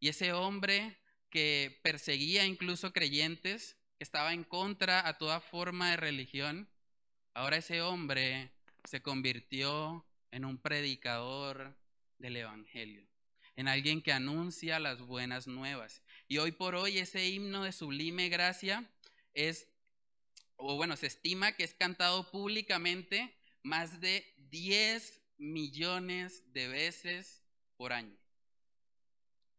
[0.00, 0.98] Y ese hombre
[1.30, 6.68] que perseguía incluso creyentes, que estaba en contra a toda forma de religión,
[7.32, 8.52] ahora ese hombre
[8.84, 11.76] se convirtió en un predicador
[12.18, 13.06] del Evangelio,
[13.56, 16.02] en alguien que anuncia las buenas nuevas.
[16.28, 18.90] Y hoy por hoy ese himno de sublime gracia
[19.32, 19.68] es,
[20.56, 27.42] o bueno, se estima que es cantado públicamente más de 10 millones de veces
[27.76, 28.16] por año,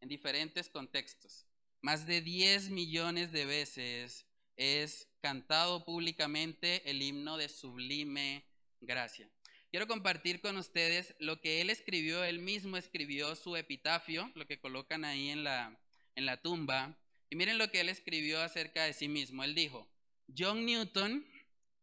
[0.00, 1.46] en diferentes contextos.
[1.82, 8.44] Más de 10 millones de veces es cantado públicamente el himno de sublime
[8.80, 9.30] gracia.
[9.76, 14.58] Quiero compartir con ustedes lo que él escribió, él mismo escribió su epitafio, lo que
[14.58, 15.78] colocan ahí en la,
[16.14, 16.96] en la tumba.
[17.28, 19.44] Y miren lo que él escribió acerca de sí mismo.
[19.44, 19.86] Él dijo,
[20.34, 21.26] John Newton,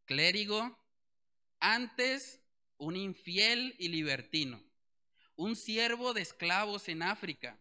[0.05, 0.75] clérigo,
[1.59, 2.41] antes
[2.77, 4.59] un infiel y libertino,
[5.35, 7.59] un siervo de esclavos en África,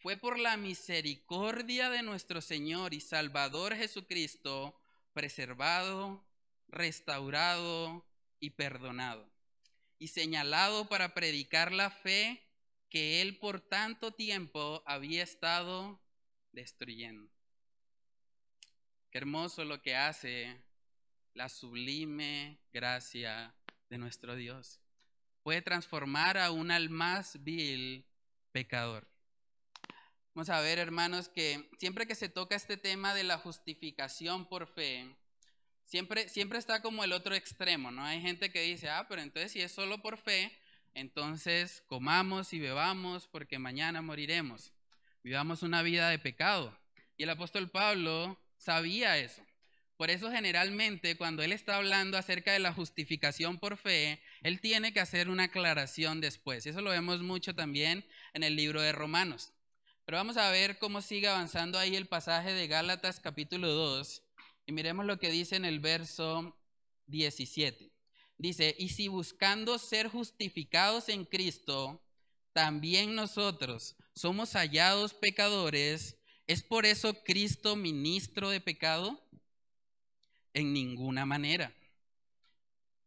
[0.00, 4.76] fue por la misericordia de nuestro Señor y Salvador Jesucristo
[5.12, 6.26] preservado,
[6.66, 8.04] restaurado
[8.40, 9.29] y perdonado,
[10.00, 12.42] y señalado para predicar la fe
[12.88, 16.00] que él por tanto tiempo había estado
[16.52, 17.30] destruyendo.
[19.10, 20.64] Qué hermoso lo que hace
[21.34, 23.54] la sublime gracia
[23.90, 24.80] de nuestro Dios.
[25.42, 28.06] Puede transformar a un al más vil
[28.52, 29.06] pecador.
[30.34, 34.66] Vamos a ver, hermanos, que siempre que se toca este tema de la justificación por
[34.66, 35.14] fe,
[35.90, 38.04] siempre, siempre está como el otro extremo, ¿no?
[38.04, 40.56] Hay gente que dice, ah, pero entonces si es solo por fe,
[40.94, 44.72] entonces comamos y bebamos porque mañana moriremos.
[45.24, 46.78] Vivamos una vida de pecado.
[47.16, 49.42] Y el apóstol Pablo sabía eso.
[49.96, 54.92] Por eso generalmente cuando él está hablando acerca de la justificación por fe, él tiene
[54.92, 56.66] que hacer una aclaración después.
[56.66, 59.52] Eso lo vemos mucho también en el libro de Romanos.
[60.06, 64.22] Pero vamos a ver cómo sigue avanzando ahí el pasaje de Gálatas capítulo 2
[64.70, 66.56] y miremos lo que dice en el verso
[67.08, 67.90] 17.
[68.38, 72.00] Dice, y si buscando ser justificados en Cristo,
[72.52, 79.20] también nosotros somos hallados pecadores, ¿es por eso Cristo ministro de pecado?
[80.54, 81.74] En ninguna manera.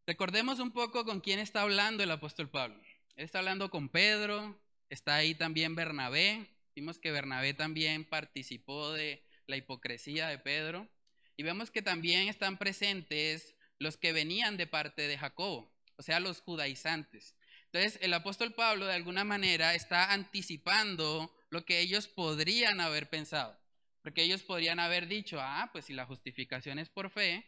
[0.06, 2.76] Recordemos un poco con quién está hablando el apóstol Pablo.
[3.16, 6.46] Él está hablando con Pedro, está ahí también Bernabé,
[6.76, 10.90] Vimos que Bernabé también participó de la hipocresía de Pedro.
[11.36, 16.20] Y vemos que también están presentes los que venían de parte de Jacobo, o sea,
[16.20, 17.36] los judaizantes.
[17.66, 23.58] Entonces, el apóstol Pablo de alguna manera está anticipando lo que ellos podrían haber pensado.
[24.04, 27.46] Porque ellos podrían haber dicho, ah, pues si la justificación es por fe,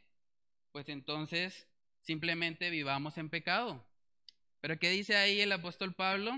[0.72, 1.68] pues entonces
[2.02, 3.86] simplemente vivamos en pecado.
[4.62, 6.32] Pero ¿qué dice ahí el apóstol Pablo?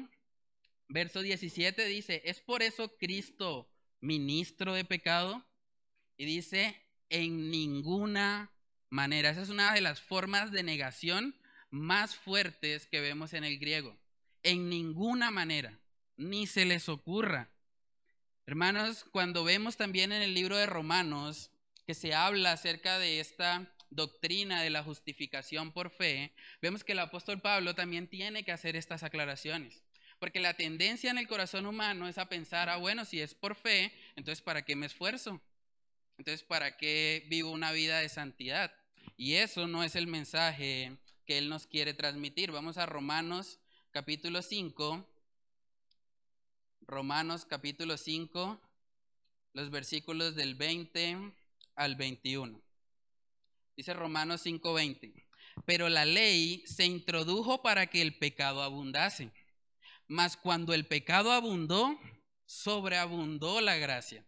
[0.90, 3.70] Verso 17 dice, ¿es por eso Cristo
[4.02, 5.46] ministro de pecado?
[6.18, 6.76] Y dice,
[7.10, 8.52] en ninguna
[8.90, 9.30] manera.
[9.30, 11.36] Esa es una de las formas de negación
[11.70, 13.98] más fuertes que vemos en el griego.
[14.44, 15.78] En ninguna manera,
[16.16, 17.50] ni se les ocurra.
[18.46, 21.52] Hermanos, cuando vemos también en el libro de Romanos
[21.86, 27.00] que se habla acerca de esta doctrina de la justificación por fe, vemos que el
[27.00, 29.84] apóstol Pablo también tiene que hacer estas aclaraciones.
[30.20, 33.56] Porque la tendencia en el corazón humano es a pensar, ah, bueno, si es por
[33.56, 35.42] fe, entonces ¿para qué me esfuerzo?
[36.18, 38.74] Entonces ¿para qué vivo una vida de santidad?
[39.18, 42.52] Y eso no es el mensaje que Él nos quiere transmitir.
[42.52, 43.60] Vamos a Romanos
[43.92, 45.06] capítulo 5.
[46.82, 48.62] Romanos capítulo 5,
[49.52, 51.34] los versículos del 20
[51.76, 52.62] al 21.
[53.76, 55.14] Dice Romanos 5:20.
[55.66, 59.32] Pero la ley se introdujo para que el pecado abundase.
[60.08, 62.00] Mas cuando el pecado abundó,
[62.46, 64.26] sobreabundó la gracia,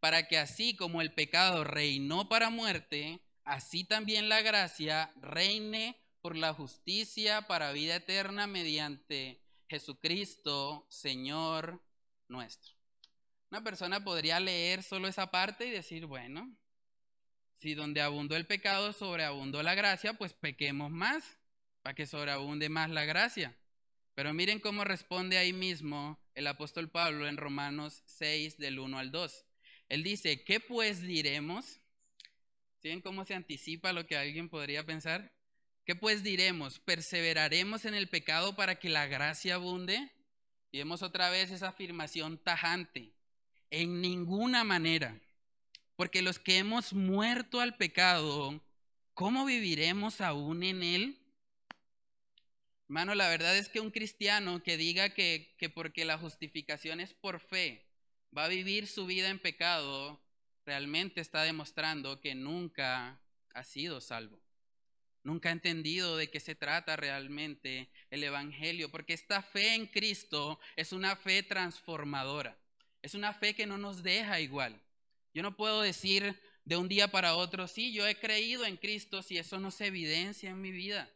[0.00, 6.36] para que así como el pecado reinó para muerte, así también la gracia reine por
[6.36, 11.82] la justicia para vida eterna mediante Jesucristo, Señor
[12.28, 12.74] nuestro.
[13.50, 16.52] Una persona podría leer solo esa parte y decir, bueno,
[17.58, 21.38] si donde abundó el pecado sobreabundó la gracia, pues pequemos más,
[21.82, 23.56] para que sobreabunde más la gracia.
[24.14, 29.10] Pero miren cómo responde ahí mismo el apóstol Pablo en Romanos 6 del 1 al
[29.10, 29.45] 2.
[29.88, 31.80] Él dice, ¿qué pues diremos?
[32.82, 35.32] ¿Siguen cómo se anticipa lo que alguien podría pensar?
[35.84, 36.80] ¿Qué pues diremos?
[36.80, 40.10] ¿Perseveraremos en el pecado para que la gracia abunde?
[40.72, 43.12] Y vemos otra vez esa afirmación tajante.
[43.70, 45.20] En ninguna manera.
[45.94, 48.60] Porque los que hemos muerto al pecado,
[49.14, 51.18] ¿cómo viviremos aún en él?
[52.88, 57.14] Hermano, la verdad es que un cristiano que diga que, que porque la justificación es
[57.14, 57.85] por fe,
[58.36, 60.20] va a vivir su vida en pecado,
[60.64, 63.20] realmente está demostrando que nunca
[63.54, 64.40] ha sido salvo.
[65.22, 70.60] nunca ha entendido de qué se trata realmente el Evangelio, porque esta fe en Cristo
[70.76, 72.56] es una fe transformadora,
[73.02, 74.80] es una fe que no nos deja igual.
[75.34, 79.20] Yo no puedo decir de un día para otro, sí, yo he creído en Cristo
[79.22, 81.10] si eso no se evidencia en mi vida.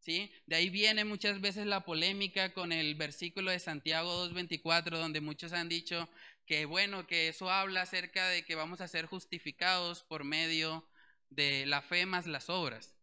[0.00, 0.32] ¿Sí?
[0.46, 5.52] De ahí viene muchas veces la polémica con el versículo de Santiago 2.24, donde muchos
[5.52, 6.08] han dicho
[6.46, 10.88] que bueno, que eso habla acerca de que vamos a ser justificados por medio
[11.28, 12.96] de la fe más las obras.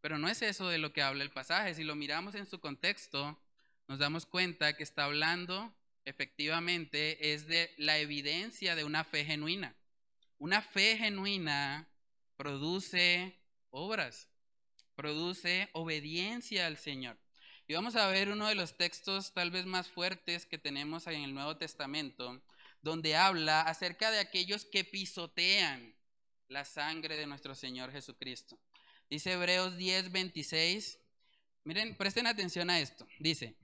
[0.00, 1.74] Pero no es eso de lo que habla el pasaje.
[1.74, 3.38] Si lo miramos en su contexto,
[3.88, 5.74] nos damos cuenta que está hablando
[6.06, 9.74] efectivamente es de la evidencia de una fe genuina.
[10.38, 11.88] Una fe genuina
[12.36, 13.36] produce
[13.70, 14.28] obras,
[14.96, 17.16] produce obediencia al Señor.
[17.68, 21.22] Y vamos a ver uno de los textos tal vez más fuertes que tenemos en
[21.22, 22.42] el Nuevo Testamento,
[22.82, 25.94] donde habla acerca de aquellos que pisotean
[26.48, 28.58] la sangre de nuestro Señor Jesucristo.
[29.10, 30.98] Dice Hebreos 10, 26.
[31.64, 33.06] Miren, presten atención a esto.
[33.18, 33.56] Dice,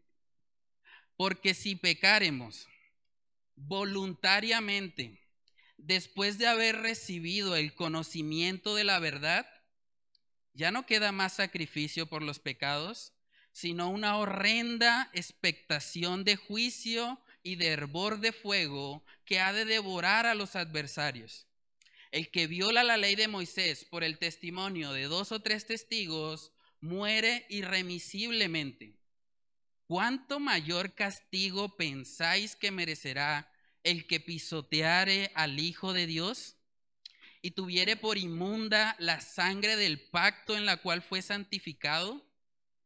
[1.16, 2.66] porque si pecaremos
[3.54, 5.20] voluntariamente,
[5.76, 9.46] después de haber recibido el conocimiento de la verdad,
[10.54, 13.12] ya no queda más sacrificio por los pecados,
[13.52, 20.26] sino una horrenda expectación de juicio y de hervor de fuego que ha de devorar
[20.26, 21.46] a los adversarios.
[22.10, 26.52] El que viola la ley de Moisés por el testimonio de dos o tres testigos
[26.80, 28.98] muere irremisiblemente.
[29.86, 33.50] ¿Cuánto mayor castigo pensáis que merecerá
[33.82, 36.56] el que pisoteare al Hijo de Dios
[37.42, 42.24] y tuviere por inmunda la sangre del pacto en la cual fue santificado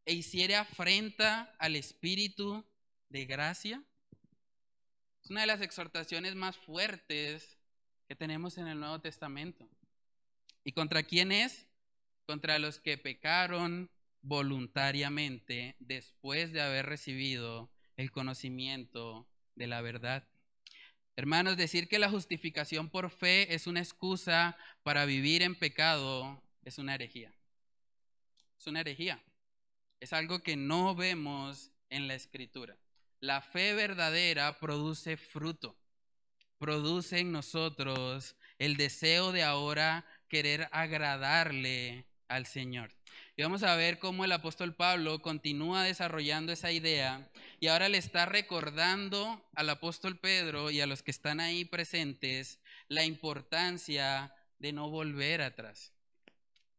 [0.07, 2.65] e hiciere afrenta al Espíritu
[3.11, 3.85] de gracia?
[5.23, 7.59] Es una de las exhortaciones más fuertes
[8.09, 9.69] que tenemos en el Nuevo Testamento.
[10.65, 11.67] ¿Y contra quién es?
[12.25, 13.91] Contra los que pecaron
[14.23, 20.27] voluntariamente después de haber recibido el conocimiento de la verdad.
[21.17, 26.79] Hermanos, decir que la justificación por fe es una excusa para vivir en pecado es
[26.79, 27.33] una herejía.
[28.59, 29.23] Es una herejía.
[29.99, 32.77] Es algo que no vemos en la escritura.
[33.21, 35.77] La fe verdadera produce fruto
[36.59, 42.96] produce en nosotros el deseo de ahora querer agradarle al Señor.
[43.39, 47.99] Y vamos a ver cómo el apóstol Pablo continúa desarrollando esa idea y ahora le
[47.99, 54.73] está recordando al apóstol Pedro y a los que están ahí presentes la importancia de
[54.73, 55.93] no volver atrás.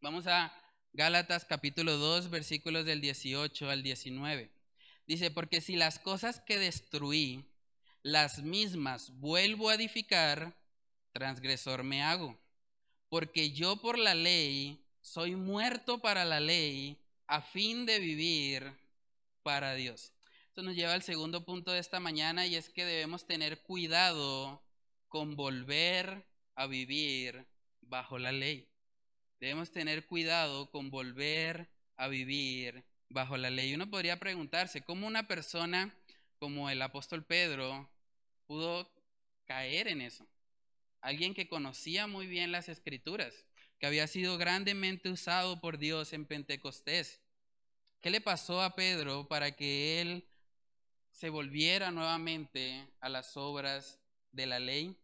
[0.02, 0.52] Vamos a
[0.94, 4.52] Gálatas capítulo 2 versículos del 18 al 19.
[5.06, 7.46] Dice, porque si las cosas que destruí
[8.02, 10.58] las mismas vuelvo a edificar,
[11.12, 12.36] transgresor me hago.
[13.10, 18.74] Porque yo por la ley soy muerto para la ley a fin de vivir
[19.42, 20.12] para Dios.
[20.50, 24.62] Esto nos lleva al segundo punto de esta mañana y es que debemos tener cuidado
[25.08, 27.48] con volver a vivir
[27.80, 28.68] bajo la ley.
[29.40, 33.74] Debemos tener cuidado con volver a vivir bajo la ley.
[33.74, 35.96] Uno podría preguntarse, ¿cómo una persona
[36.38, 37.90] como el apóstol Pedro
[38.46, 38.92] pudo
[39.46, 40.28] caer en eso.
[41.00, 43.47] Alguien que conocía muy bien las escrituras,
[43.80, 47.22] que había sido grandemente usado por Dios en Pentecostés.
[48.02, 50.28] ¿Qué le pasó a Pedro para que él
[51.12, 54.00] se volviera nuevamente a las obras
[54.32, 54.96] de la ley?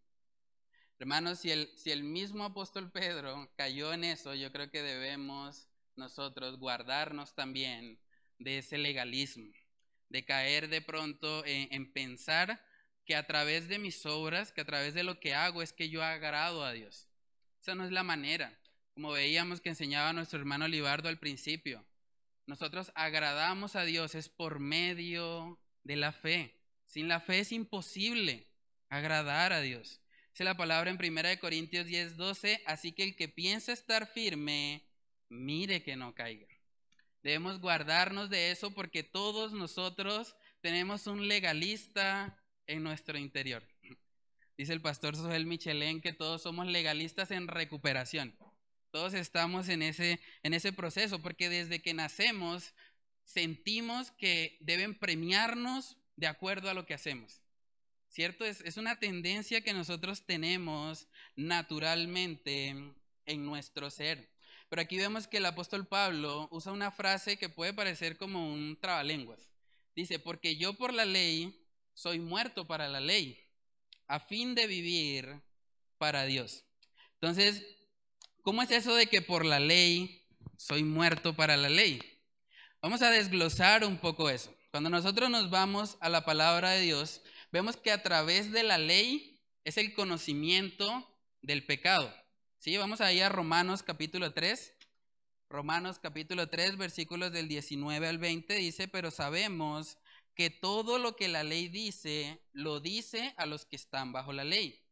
[0.99, 7.35] Hermanos, si el, mismo apóstol Pedro cayó en eso, yo creo que debemos nosotros guardarnos
[7.35, 7.99] también
[8.39, 9.51] de ese legalismo,
[10.09, 12.63] de caer de pronto en, en pensar
[13.05, 15.89] que a través de mis obras, que a través de lo que hago es que
[15.89, 17.09] yo agrado a Dios.
[17.59, 18.57] Esa no es la manera.
[18.93, 21.83] Como veíamos que enseñaba nuestro hermano Libardo al principio,
[22.45, 26.59] nosotros agradamos a Dios es por medio de la fe.
[26.85, 28.47] Sin la fe es imposible
[28.89, 30.01] agradar a Dios.
[30.31, 34.83] Dice la palabra en 1 Corintios 10, 12, así que el que piensa estar firme,
[35.29, 36.47] mire que no caiga.
[37.23, 43.63] Debemos guardarnos de eso porque todos nosotros tenemos un legalista en nuestro interior.
[44.57, 48.35] Dice el pastor Sohel Michelén que todos somos legalistas en recuperación.
[48.93, 52.75] Todos estamos en ese, en ese proceso porque desde que nacemos
[53.23, 57.41] sentimos que deben premiarnos de acuerdo a lo que hacemos.
[58.07, 58.45] ¿Cierto?
[58.45, 62.67] Es, es una tendencia que nosotros tenemos naturalmente
[63.25, 64.29] en nuestro ser.
[64.69, 68.77] Pero aquí vemos que el apóstol Pablo usa una frase que puede parecer como un
[68.79, 69.51] trabalenguas.
[69.95, 71.65] Dice, porque yo por la ley
[71.95, 73.43] soy muerto para la ley,
[74.05, 75.41] a fin de vivir
[75.97, 76.63] para Dios.
[77.15, 77.65] Entonces,
[78.43, 80.23] ¿cómo es eso de que por la ley
[80.57, 82.01] soy muerto para la ley.
[82.81, 84.55] Vamos a desglosar un poco eso.
[84.71, 87.21] Cuando nosotros nos vamos a la palabra de Dios,
[87.51, 92.13] vemos que a través de la ley es el conocimiento del pecado.
[92.59, 92.77] ¿Sí?
[92.77, 94.73] Vamos ahí a Romanos capítulo 3.
[95.49, 99.97] Romanos capítulo 3, versículos del 19 al 20 dice, pero sabemos
[100.33, 104.45] que todo lo que la ley dice, lo dice a los que están bajo la
[104.45, 104.82] ley,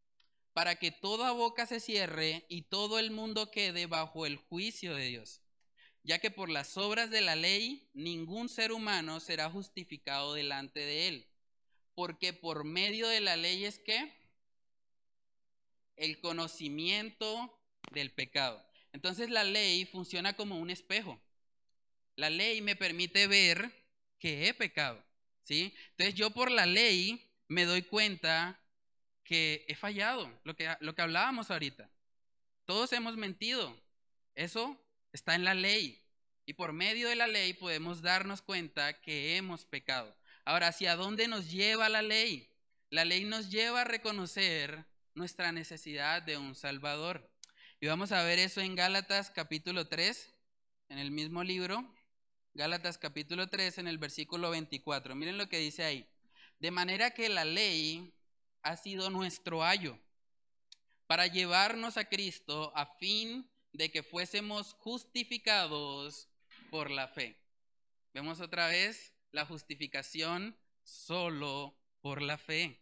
[0.53, 5.07] para que toda boca se cierre y todo el mundo quede bajo el juicio de
[5.07, 5.41] Dios,
[6.03, 11.07] ya que por las obras de la ley ningún ser humano será justificado delante de
[11.07, 11.27] él,
[11.95, 14.13] porque por medio de la ley es que
[15.95, 17.57] el conocimiento
[17.91, 18.65] del pecado.
[18.93, 21.21] Entonces la ley funciona como un espejo.
[22.15, 23.71] La ley me permite ver
[24.19, 25.03] que he pecado.
[25.43, 25.73] ¿sí?
[25.91, 28.60] Entonces yo por la ley me doy cuenta
[29.23, 31.89] que he fallado, lo que, lo que hablábamos ahorita.
[32.65, 33.75] Todos hemos mentido.
[34.35, 34.77] Eso
[35.11, 36.01] está en la ley.
[36.45, 40.15] Y por medio de la ley podemos darnos cuenta que hemos pecado.
[40.45, 42.49] Ahora, ¿hacia dónde nos lleva la ley?
[42.89, 47.29] La ley nos lleva a reconocer nuestra necesidad de un Salvador.
[47.79, 50.33] Y vamos a ver eso en Gálatas capítulo 3,
[50.89, 51.85] en el mismo libro,
[52.53, 55.15] Gálatas capítulo 3 en el versículo 24.
[55.15, 56.05] Miren lo que dice ahí.
[56.59, 58.13] De manera que la ley
[58.63, 59.97] ha sido nuestro ayo
[61.07, 66.29] para llevarnos a Cristo a fin de que fuésemos justificados
[66.69, 67.37] por la fe.
[68.13, 72.79] Vemos otra vez la justificación solo por la fe,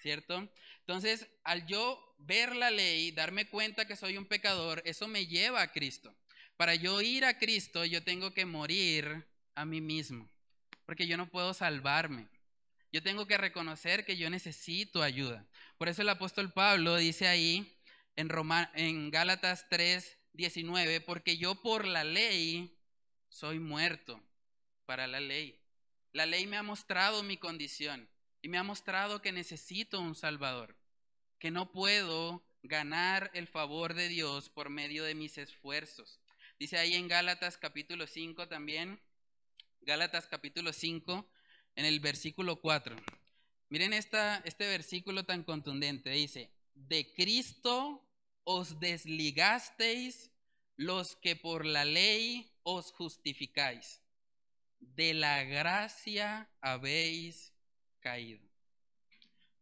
[0.00, 0.48] ¿cierto?
[0.80, 5.62] Entonces, al yo ver la ley, darme cuenta que soy un pecador, eso me lleva
[5.62, 6.14] a Cristo.
[6.56, 10.28] Para yo ir a Cristo, yo tengo que morir a mí mismo,
[10.86, 12.28] porque yo no puedo salvarme.
[12.92, 15.46] Yo tengo que reconocer que yo necesito ayuda.
[15.78, 17.74] Por eso el apóstol Pablo dice ahí
[18.16, 22.78] en, Gálatas 3, 19, porque yo por la ley
[23.30, 24.22] soy muerto
[24.84, 25.58] para la ley.
[26.12, 28.10] La ley me ha mostrado mi condición
[28.42, 30.76] y me ha mostrado que necesito un Salvador,
[31.38, 36.20] que no puedo ganar el favor de Dios por medio de mis esfuerzos.
[36.58, 39.00] Dice ahí en Gálatas capítulo 5 también,
[39.80, 41.31] Gálatas capítulo 5,
[41.76, 42.96] en el versículo 4.
[43.68, 46.10] Miren esta, este versículo tan contundente.
[46.10, 48.06] Dice, de Cristo
[48.44, 50.30] os desligasteis
[50.76, 54.00] los que por la ley os justificáis.
[54.80, 57.52] De la gracia habéis
[58.00, 58.44] caído.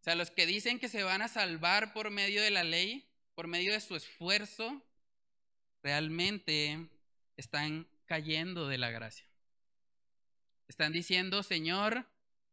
[0.01, 3.07] O sea, los que dicen que se van a salvar por medio de la ley,
[3.35, 4.83] por medio de su esfuerzo,
[5.83, 6.89] realmente
[7.37, 9.30] están cayendo de la gracia.
[10.71, 12.07] Están diciendo, Señor,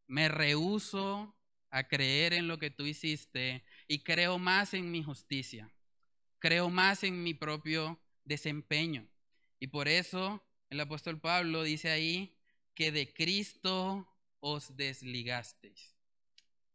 [0.07, 1.36] me rehuso
[1.70, 5.72] a creer en lo que tú hiciste y creo más en mi justicia,
[6.39, 9.07] creo más en mi propio desempeño.
[9.59, 12.36] Y por eso el apóstol Pablo dice ahí
[12.74, 15.95] que de Cristo os desligasteis.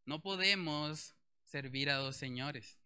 [0.05, 2.78] No podemos servir a dos señores.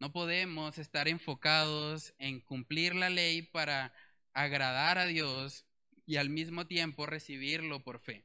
[0.00, 3.94] No podemos estar enfocados en cumplir la ley para
[4.32, 5.64] agradar a Dios
[6.08, 8.24] y al mismo tiempo recibirlo por fe.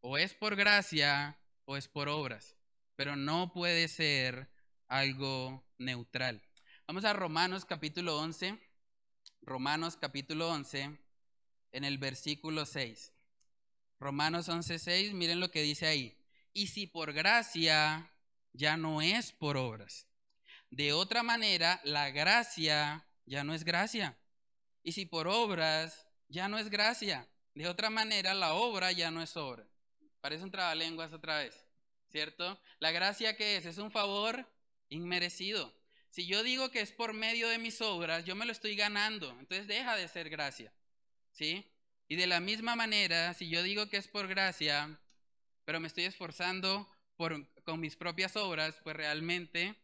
[0.00, 2.56] O es por gracia o es por obras,
[2.96, 4.50] pero no puede ser
[4.88, 6.42] algo neutral.
[6.88, 8.58] Vamos a Romanos capítulo 11.
[9.42, 10.98] Romanos capítulo 11
[11.70, 13.12] en el versículo 6.
[14.00, 16.18] Romanos 11, 6, miren lo que dice ahí.
[16.52, 18.10] Y si por gracia,
[18.52, 20.08] ya no es por obras.
[20.70, 24.18] De otra manera, la gracia ya no es gracia.
[24.82, 27.28] Y si por obras, ya no es gracia.
[27.54, 29.66] De otra manera, la obra ya no es obra.
[30.20, 31.54] Parece un trabalenguas otra vez,
[32.08, 32.58] ¿cierto?
[32.78, 34.46] La gracia que es, es un favor
[34.88, 35.74] inmerecido.
[36.10, 39.30] Si yo digo que es por medio de mis obras, yo me lo estoy ganando,
[39.38, 40.72] entonces deja de ser gracia,
[41.30, 41.70] ¿sí?
[42.08, 44.98] Y de la misma manera, si yo digo que es por gracia,
[45.64, 49.76] pero me estoy esforzando con mis propias obras, pues realmente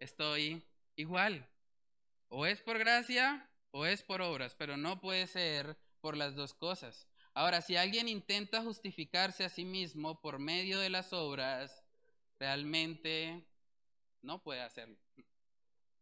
[0.00, 0.62] estoy
[0.96, 1.46] igual.
[2.28, 6.54] O es por gracia o es por obras, pero no puede ser por las dos
[6.54, 7.08] cosas.
[7.34, 11.82] Ahora, si alguien intenta justificarse a sí mismo por medio de las obras,
[12.38, 13.44] realmente
[14.22, 14.96] no puede hacerlo.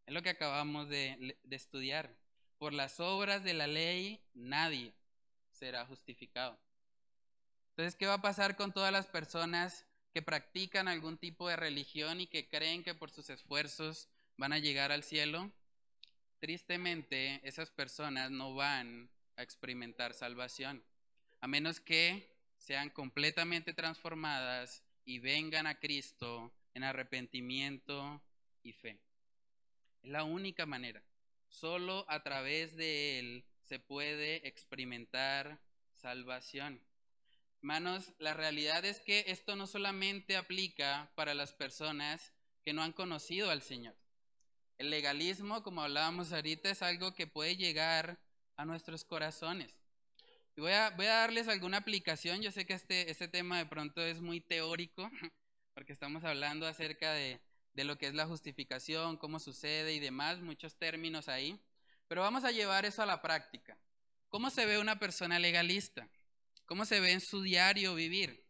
[0.05, 2.15] Es lo que acabamos de, estudiar.
[2.59, 4.93] Por las obras de la ley, nadie
[5.51, 6.61] será justificado.
[7.71, 12.21] Entonces, ¿qué va a pasar con todas las personas que practican algún tipo de religión
[12.21, 15.51] y que creen que por sus esfuerzos van a llegar al cielo?
[16.43, 20.83] Tristemente, esas personas no van a experimentar salvación,
[21.41, 28.21] a menos que sean completamente transformadas y vengan a Cristo en arrepentimiento
[28.65, 28.99] y fe.
[30.03, 31.01] Es la única manera.
[31.49, 35.61] Solo a través de Él se puede experimentar
[35.95, 36.81] salvación.
[37.59, 42.33] Hermanos, la realidad es que esto no solamente aplica para las personas
[42.65, 44.02] que no han conocido al Señor.
[44.79, 48.19] El legalismo, como hablábamos ahorita, es algo que puede llegar
[48.57, 49.75] a nuestros corazones.
[50.57, 52.43] Voy a, voy a darles alguna aplicación.
[52.43, 55.11] Yo sé que este, este tema de pronto es muy teórico,
[55.75, 57.41] porque estamos hablando acerca de,
[57.75, 61.59] de lo que es la justificación, cómo sucede y demás, muchos términos ahí.
[62.09, 63.79] Pero vamos a llevar eso a la práctica.
[64.29, 66.09] ¿Cómo se ve una persona legalista?
[66.67, 68.45] ¿Cómo se ve en su diario vivir?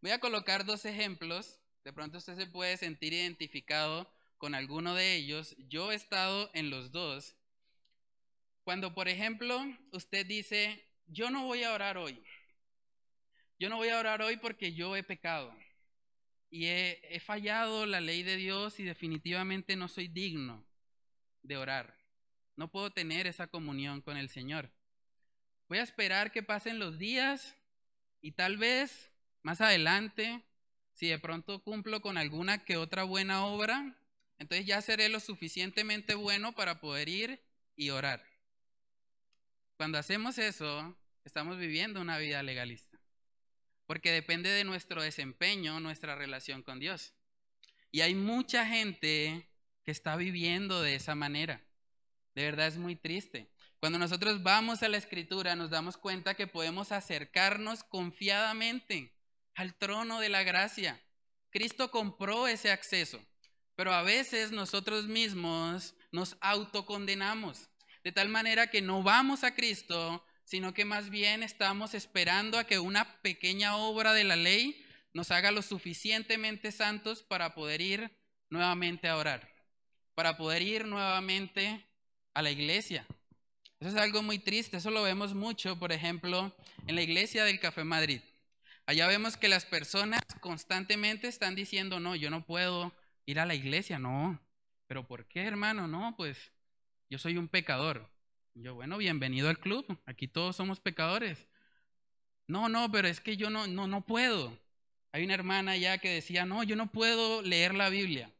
[0.00, 1.58] Voy a colocar dos ejemplos.
[1.84, 4.08] De pronto usted se puede sentir identificado
[4.38, 5.54] con alguno de ellos.
[5.68, 7.36] Yo he estado en los dos.
[8.64, 9.62] Cuando, por ejemplo,
[9.92, 12.22] usted dice, yo no voy a orar hoy.
[13.58, 15.54] Yo no voy a orar hoy porque yo he pecado
[16.50, 20.64] y he, fallado la ley de Dios y definitivamente no soy digno
[21.42, 21.96] de orar.
[22.56, 24.70] No puedo tener esa comunión con el Señor.
[25.68, 27.56] Voy a esperar que pasen los días
[28.20, 29.12] y tal vez
[29.42, 30.42] más adelante,
[30.92, 33.94] si de pronto cumplo con alguna que otra buena obra,
[34.38, 37.40] entonces ya seré lo suficientemente bueno para poder ir
[37.76, 38.24] y orar.
[39.76, 42.98] Cuando hacemos eso, estamos viviendo una vida legalista,
[43.86, 47.12] porque depende de nuestro desempeño, nuestra relación con Dios.
[47.90, 49.48] Y hay mucha gente
[49.84, 51.62] que está viviendo de esa manera.
[52.34, 53.50] De verdad es muy triste.
[53.80, 59.14] Cuando nosotros vamos a la escritura nos damos cuenta que podemos acercarnos confiadamente
[59.54, 61.00] al trono de la gracia.
[61.50, 63.24] Cristo compró ese acceso,
[63.78, 67.70] pero a veces nosotros mismos nos autocondenamos,
[68.02, 72.64] de tal manera que no vamos a Cristo, sino que más bien estamos esperando a
[72.64, 78.10] que una pequeña obra de la ley nos haga lo suficientemente santos para poder ir
[78.50, 79.48] nuevamente a orar,
[80.16, 81.86] para poder ir nuevamente
[82.34, 83.06] a la iglesia.
[83.78, 86.52] Eso es algo muy triste, eso lo vemos mucho, por ejemplo,
[86.88, 88.22] en la iglesia del Café Madrid.
[88.86, 92.92] Allá vemos que las personas constantemente están diciendo, no, yo no puedo
[93.28, 94.40] ir a la iglesia, no.
[94.86, 95.86] Pero ¿por qué, hermano?
[95.86, 96.50] No, pues
[97.10, 98.10] yo soy un pecador.
[98.54, 101.46] Yo, bueno, bienvenido al club, aquí todos somos pecadores.
[102.46, 104.58] No, no, pero es que yo no, no, no puedo.
[105.12, 108.32] Hay una hermana ya que decía, no, yo no puedo leer la Biblia.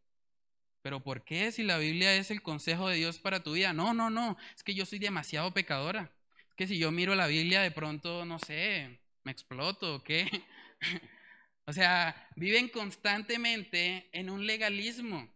[0.80, 3.74] Pero ¿por qué si la Biblia es el consejo de Dios para tu vida?
[3.74, 6.10] No, no, no, es que yo soy demasiado pecadora.
[6.48, 10.44] Es que si yo miro la Biblia de pronto, no sé, me exploto o qué.
[11.68, 15.28] o sea, viven constantemente en un legalismo.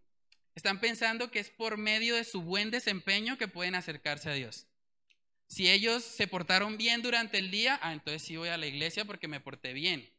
[0.54, 4.66] Están pensando que es por medio de su buen desempeño que pueden acercarse a Dios.
[5.46, 9.04] Si ellos se portaron bien durante el día, ah, entonces sí voy a la iglesia
[9.04, 10.10] porque me porté bien.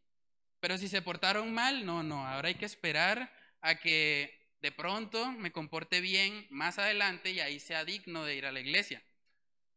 [0.60, 5.32] Pero si se portaron mal, no, no, ahora hay que esperar a que de pronto
[5.32, 9.02] me comporte bien más adelante y ahí sea digno de ir a la iglesia.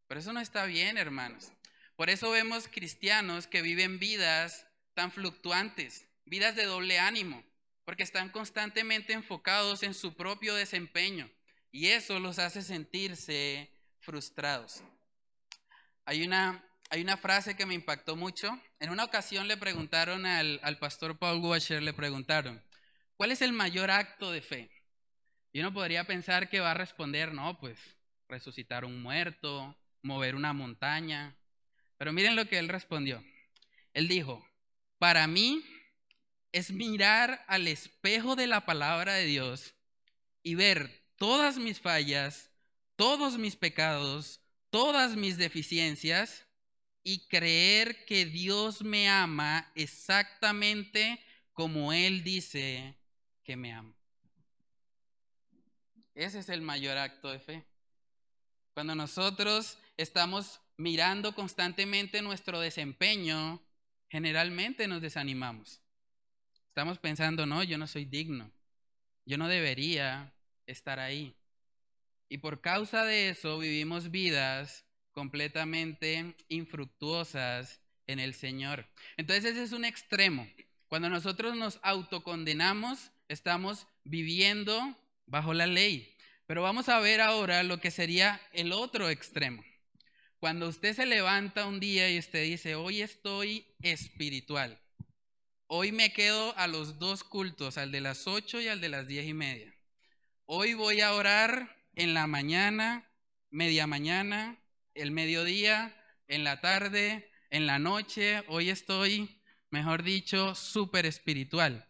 [0.07, 1.51] Pero eso no está bien, hermanos.
[1.97, 7.43] Por eso vemos cristianos que viven vidas tan fluctuantes, vidas de doble ánimo,
[7.85, 11.31] porque están constantemente enfocados en su propio desempeño
[11.70, 13.70] y eso los hace sentirse
[14.01, 14.83] frustrados.
[16.05, 18.61] Hay una, hay una frase que me impactó mucho.
[18.81, 22.62] En una ocasión le preguntaron al, al pastor Paul Washer, le preguntaron,
[23.16, 24.70] ¿cuál es el mayor acto de fe?
[25.53, 27.79] Y uno podría pensar que va a responder, no, pues
[28.29, 31.37] resucitar un muerto, mover una montaña.
[31.99, 33.24] Pero miren lo que él respondió.
[33.95, 34.47] Él dijo,
[34.99, 35.64] para mí
[36.57, 39.75] es mirar al espejo de la palabra de Dios
[40.43, 42.51] y ver todas mis fallas,
[42.97, 44.41] todos mis pecados,
[44.71, 46.47] todas mis deficiencias
[47.03, 52.97] y creer que Dios me ama exactamente como Él dice
[53.45, 53.95] que me ama.
[56.15, 57.67] Ese es el mayor acto de fe.
[58.73, 63.63] Cuando nosotros estamos mirando constantemente nuestro desempeño,
[64.09, 65.83] generalmente nos desanimamos.
[66.77, 68.53] Estamos pensando, no, yo no soy digno,
[69.24, 70.35] yo no debería
[70.66, 71.35] estar ahí.
[72.29, 78.87] Y por causa de eso vivimos vidas completamente infructuosas en el Señor.
[79.16, 80.47] Entonces ese es un extremo.
[80.89, 84.79] Cuando nosotros nos autocondenamos, estamos viviendo
[85.24, 86.14] bajo la ley.
[86.47, 89.64] Pero vamos a ver ahora lo que sería el otro extremo.
[90.41, 94.79] Cuando usted se levanta un día y usted dice, hoy estoy espiritual.
[95.69, 99.09] Hoy me quedo a los dos cultos, al de las ocho y al de las
[99.09, 99.75] diez y media.
[100.45, 103.11] Hoy voy a orar en la mañana,
[103.51, 104.61] media mañana,
[104.95, 105.93] el mediodía,
[106.29, 108.45] en la tarde, en la noche.
[108.47, 109.41] Hoy estoy,
[109.71, 111.85] mejor dicho, súper espiritual.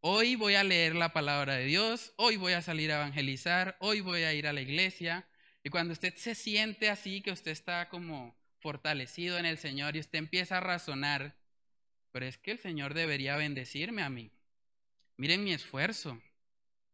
[0.00, 4.02] Hoy voy a leer la palabra de Dios, hoy voy a salir a evangelizar, hoy
[4.02, 5.26] voy a ir a la iglesia.
[5.62, 10.00] Y cuando usted se siente así, que usted está como fortalecido en el Señor y
[10.00, 11.34] usted empieza a razonar,
[12.14, 14.30] pero es que el Señor debería bendecirme a mí.
[15.16, 16.22] Miren mi esfuerzo,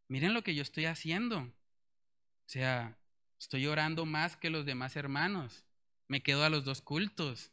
[0.08, 1.40] miren lo que yo estoy haciendo.
[1.40, 2.96] O sea,
[3.38, 5.62] estoy orando más que los demás hermanos,
[6.08, 7.50] me quedo a los dos cultos,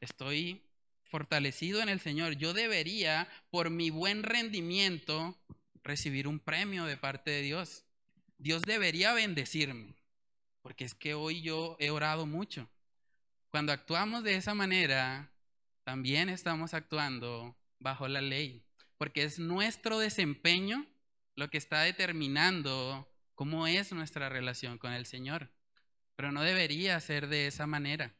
[0.00, 0.62] estoy
[1.02, 2.36] fortalecido en el Señor.
[2.36, 5.38] Yo debería, por mi buen rendimiento,
[5.82, 7.84] recibir un premio de parte de Dios.
[8.38, 9.96] Dios debería bendecirme,
[10.62, 12.70] porque es que hoy yo he orado mucho.
[13.50, 15.30] Cuando actuamos de esa manera,
[15.84, 18.64] también estamos actuando bajo la ley,
[18.98, 20.86] porque es nuestro desempeño
[21.34, 25.50] lo que está determinando cómo es nuestra relación con el Señor.
[26.16, 28.14] Pero no debería ser de esa manera.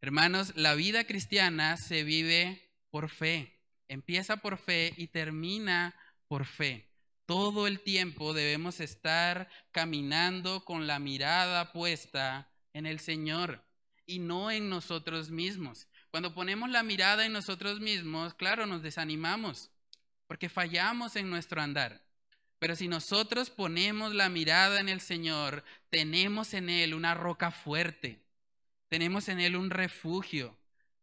[0.00, 3.60] Hermanos, la vida cristiana se vive por fe.
[3.88, 5.96] Empieza por fe y termina
[6.28, 6.88] por fe.
[7.24, 13.64] Todo el tiempo debemos estar caminando con la mirada puesta en el Señor
[14.06, 15.88] y no en nosotros mismos.
[16.16, 19.70] Cuando ponemos la mirada en nosotros mismos, claro, nos desanimamos
[20.26, 22.02] porque fallamos en nuestro andar.
[22.58, 28.18] Pero si nosotros ponemos la mirada en el Señor, tenemos en Él una roca fuerte,
[28.88, 30.56] tenemos en Él un refugio,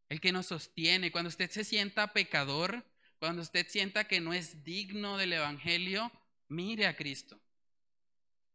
[0.10, 1.12] el que nos sostiene.
[1.12, 2.84] Cuando usted se sienta pecador,
[3.20, 6.12] cuando usted sienta que no es digno del Evangelio,
[6.48, 7.40] mire a Cristo.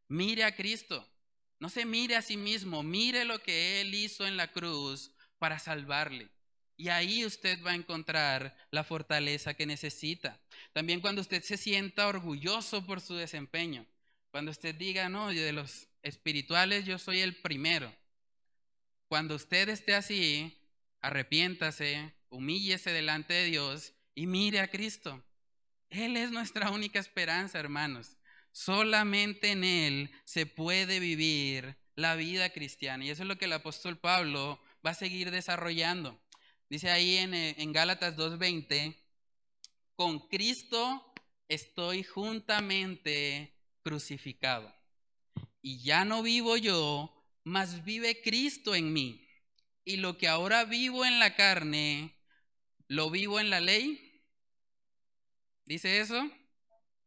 [0.08, 1.08] Mire a Cristo.
[1.60, 5.60] No se mire a sí mismo, mire lo que Él hizo en la cruz para
[5.60, 6.28] salvarle.
[6.78, 10.40] Y ahí usted va a encontrar la fortaleza que necesita.
[10.72, 13.84] También cuando usted se sienta orgulloso por su desempeño,
[14.30, 17.92] cuando usted diga, no, de los espirituales yo soy el primero.
[19.08, 20.56] Cuando usted esté así,
[21.00, 25.20] arrepiéntase, humíllese delante de Dios y mire a Cristo.
[25.90, 28.18] Él es nuestra única esperanza, hermanos.
[28.52, 33.04] Solamente en Él se puede vivir la vida cristiana.
[33.04, 36.20] Y eso es lo que el apóstol Pablo va a seguir desarrollando.
[36.68, 38.94] Dice ahí en, eh, en Gálatas 2.20,
[39.96, 41.12] con Cristo
[41.48, 44.74] estoy juntamente crucificado.
[45.62, 49.26] Y ya no vivo yo, mas vive Cristo en mí.
[49.84, 52.14] Y lo que ahora vivo en la carne,
[52.86, 54.22] ¿lo vivo en la ley?
[55.64, 56.30] ¿Dice eso?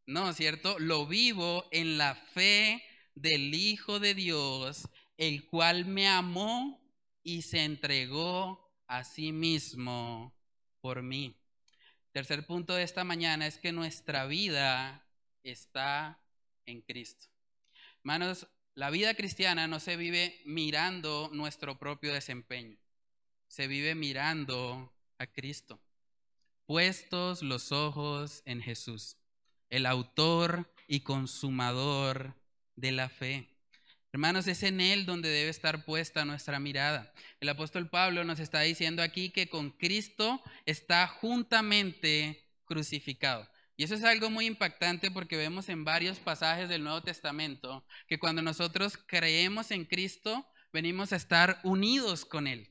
[0.08, 0.80] No, ¿cierto?
[0.80, 2.84] Lo vivo en la fe
[3.14, 4.88] del Hijo de Dios,
[5.18, 6.82] el cual me amó
[7.24, 8.61] y se entregó
[8.92, 10.34] a sí mismo
[10.82, 11.34] por mí.
[12.12, 15.08] Tercer punto de esta mañana es que nuestra vida
[15.44, 16.20] está
[16.66, 17.28] en Cristo.
[18.00, 22.78] Hermanos, la vida cristiana no se vive mirando nuestro propio desempeño,
[23.48, 25.80] se vive mirando a Cristo.
[26.66, 29.16] Puestos los ojos en Jesús,
[29.70, 32.36] el autor y consumador
[32.76, 33.51] de la fe.
[34.14, 37.14] Hermanos, es en Él donde debe estar puesta nuestra mirada.
[37.40, 43.48] El apóstol Pablo nos está diciendo aquí que con Cristo está juntamente crucificado.
[43.78, 48.20] Y eso es algo muy impactante porque vemos en varios pasajes del Nuevo Testamento que
[48.20, 52.70] cuando nosotros creemos en Cristo, venimos a estar unidos con Él.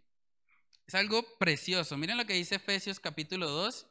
[0.87, 1.97] Es algo precioso.
[1.97, 3.87] Miren lo que dice Efesios capítulo 2.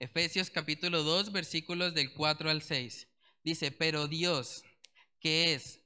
[0.00, 3.06] Efesios capítulo 2, versículos del 4 al 6.
[3.44, 4.64] Dice, pero Dios,
[5.20, 5.85] que es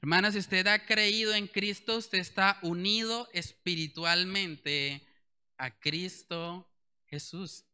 [0.00, 5.04] Hermanas, si usted ha creído en Cristo, usted está unido espiritualmente
[5.56, 6.70] a Cristo
[7.06, 7.64] Jesús.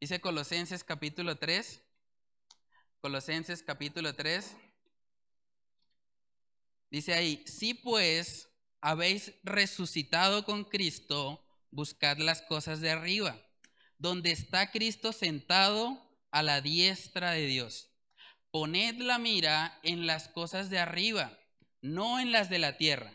[0.00, 1.82] Dice Colosenses capítulo 3.
[3.00, 4.54] Colosenses capítulo 3.
[6.88, 8.48] Dice ahí, si pues
[8.80, 13.36] habéis resucitado con Cristo, buscad las cosas de arriba,
[13.98, 17.90] donde está Cristo sentado a la diestra de Dios.
[18.52, 21.36] Poned la mira en las cosas de arriba
[21.82, 23.12] no en las de la tierra,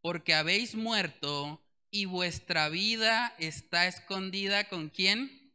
[0.00, 1.60] porque habéis muerto
[1.90, 5.52] y vuestra vida está escondida con quién?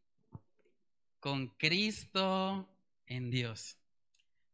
[1.19, 2.67] Con Cristo
[3.05, 3.77] en Dios.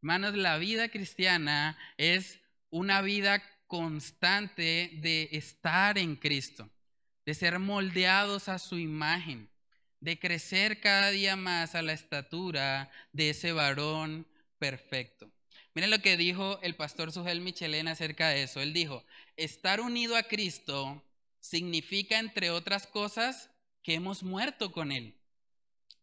[0.01, 2.39] Hermanos, la vida cristiana es
[2.70, 6.70] una vida constante de estar en Cristo,
[7.26, 9.49] de ser moldeados a su imagen,
[9.99, 15.32] de crecer cada día más a la estatura de ese varón perfecto.
[15.74, 18.61] Miren lo que dijo el pastor Sujel Michelena acerca de eso.
[18.61, 19.05] Él dijo,
[19.38, 21.01] estar unido a Cristo
[21.39, 23.49] significa, entre otras cosas,
[23.82, 25.17] que hemos muerto con Él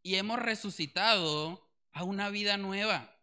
[0.02, 3.14] y hemos resucitado a una vida nueva.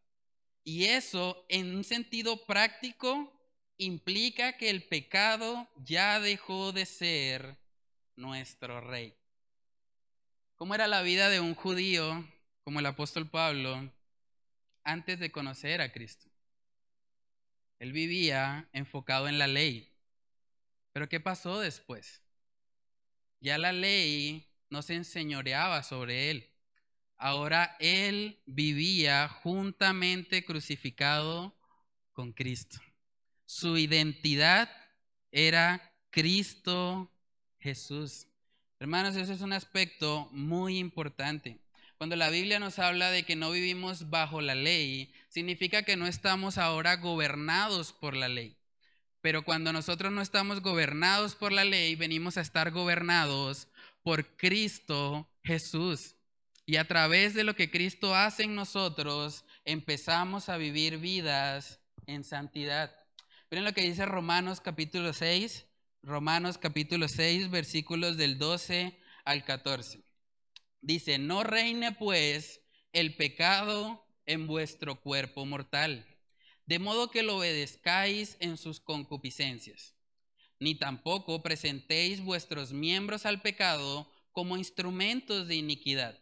[0.63, 3.31] Y eso, en un sentido práctico,
[3.77, 7.57] implica que el pecado ya dejó de ser
[8.15, 9.15] nuestro rey.
[10.55, 12.25] ¿Cómo era la vida de un judío
[12.63, 13.91] como el apóstol Pablo
[14.83, 16.34] antes de conocer a Cristo?
[17.79, 19.91] Él vivía enfocado en la ley.
[20.93, 22.21] Pero ¿qué pasó después?
[23.41, 26.49] Ya la ley no se enseñoreaba sobre él.
[27.17, 31.57] Ahora él vivía juntamente crucificado
[32.13, 32.79] con Cristo.
[33.45, 34.69] Su identidad
[35.31, 37.11] era Cristo
[37.59, 38.27] Jesús.
[38.79, 41.59] Hermanos, ese es un aspecto muy importante.
[41.97, 46.07] Cuando la Biblia nos habla de que no vivimos bajo la ley, significa que no
[46.07, 48.57] estamos ahora gobernados por la ley.
[49.21, 53.69] Pero cuando nosotros no estamos gobernados por la ley, venimos a estar gobernados
[54.03, 56.15] por Cristo Jesús.
[56.65, 62.23] Y a través de lo que Cristo hace en nosotros, empezamos a vivir vidas en
[62.23, 62.93] santidad.
[63.49, 65.65] Miren lo que dice Romanos capítulo 6,
[66.03, 70.04] Romanos capítulo 6, versículos del 12 al 14.
[70.85, 72.61] Dice, no reine pues
[72.93, 76.05] el pecado en vuestro cuerpo mortal
[76.65, 79.95] de modo que lo obedezcáis en sus concupiscencias.
[80.59, 86.19] Ni tampoco presentéis vuestros miembros al pecado como instrumentos de iniquidad,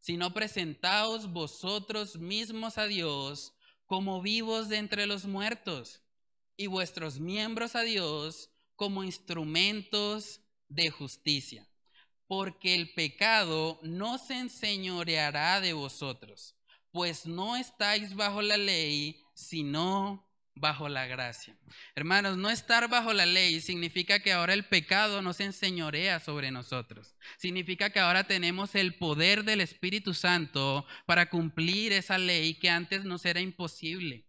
[0.00, 3.54] sino presentaos vosotros mismos a Dios
[3.86, 6.02] como vivos de entre los muertos,
[6.56, 11.68] y vuestros miembros a Dios como instrumentos de justicia.
[12.36, 16.56] Porque el pecado no se enseñoreará de vosotros,
[16.90, 21.56] pues no estáis bajo la ley, sino bajo la gracia.
[21.94, 26.50] Hermanos, no estar bajo la ley significa que ahora el pecado no se enseñorea sobre
[26.50, 27.14] nosotros.
[27.38, 33.04] Significa que ahora tenemos el poder del Espíritu Santo para cumplir esa ley que antes
[33.04, 34.26] nos era imposible.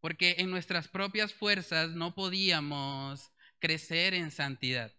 [0.00, 4.90] Porque en nuestras propias fuerzas no podíamos crecer en santidad.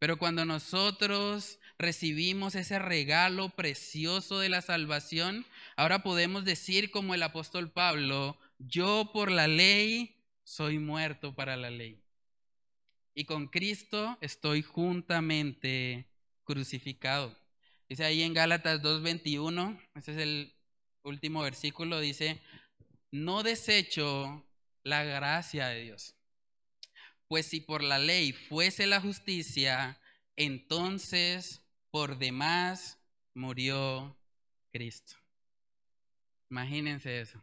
[0.00, 5.46] Pero cuando nosotros recibimos ese regalo precioso de la salvación,
[5.76, 11.70] ahora podemos decir como el apóstol Pablo, yo por la ley soy muerto para la
[11.70, 12.02] ley.
[13.14, 16.06] Y con Cristo estoy juntamente
[16.44, 17.36] crucificado.
[17.88, 20.54] Dice ahí en Gálatas 2.21, ese es el
[21.02, 22.40] último versículo, dice,
[23.10, 24.46] no desecho
[24.82, 26.14] la gracia de Dios.
[27.28, 30.00] Pues si por la ley fuese la justicia,
[30.36, 31.61] entonces
[31.92, 32.98] por demás
[33.34, 34.16] murió
[34.72, 35.14] Cristo.
[36.50, 37.40] Imagínense eso.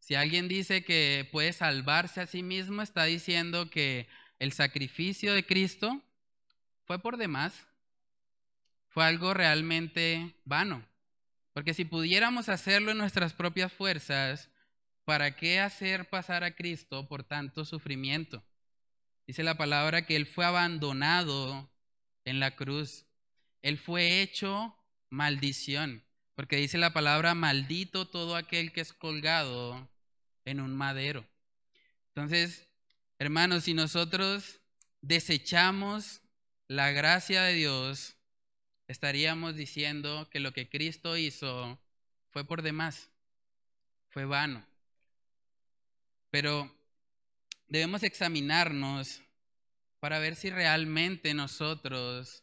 [0.00, 4.08] Si alguien dice que puede salvarse a sí mismo, está diciendo que
[4.40, 6.02] el sacrificio de Cristo
[6.86, 7.54] fue por demás,
[8.88, 10.84] fue algo realmente vano.
[11.52, 14.50] Porque si pudiéramos hacerlo en nuestras propias fuerzas,
[15.04, 18.42] ¿para qué hacer pasar a Cristo por tanto sufrimiento?
[19.26, 21.70] Dice la palabra que Él fue abandonado
[22.24, 23.04] en la cruz.
[23.62, 24.76] Él fue hecho
[25.10, 26.04] maldición.
[26.34, 29.88] Porque dice la palabra, maldito todo aquel que es colgado
[30.44, 31.26] en un madero.
[32.08, 32.68] Entonces,
[33.18, 34.60] hermanos, si nosotros
[35.00, 36.22] desechamos
[36.68, 38.16] la gracia de Dios,
[38.88, 41.78] estaríamos diciendo que lo que Cristo hizo
[42.30, 43.10] fue por demás,
[44.08, 44.66] fue vano.
[46.30, 46.74] Pero
[47.68, 49.22] debemos examinarnos
[50.00, 52.42] para ver si realmente nosotros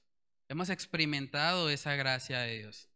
[0.50, 2.90] hemos experimentado esa gracia de Dios.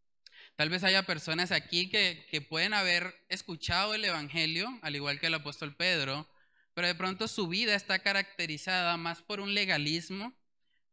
[0.55, 5.33] Tal vez haya personas aquí que, pueden haber escuchado el Evangelio, al igual que el
[5.35, 6.27] apóstol Pedro,
[6.73, 10.33] pero de pronto su vida está caracterizada más por un legalismo,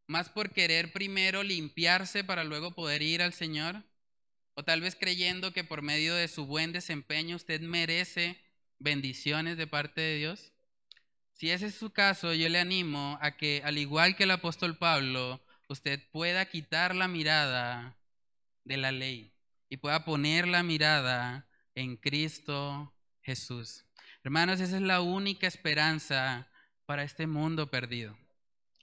[0.06, 3.82] más por querer primero limpiarse para luego poder ir al Señor,
[4.54, 8.38] o tal vez creyendo que por medio de su buen desempeño usted merece
[8.78, 10.52] bendiciones de parte de Dios.
[11.32, 14.76] Si ese es su caso, yo le animo a que, al igual que el apóstol
[14.76, 17.96] Pablo, usted pueda quitar la mirada
[18.64, 19.32] de la ley
[19.68, 22.92] y pueda poner la mirada en Cristo
[23.22, 23.84] Jesús.
[24.24, 26.48] Hermanos, esa es la única esperanza
[26.86, 28.18] para este mundo perdido.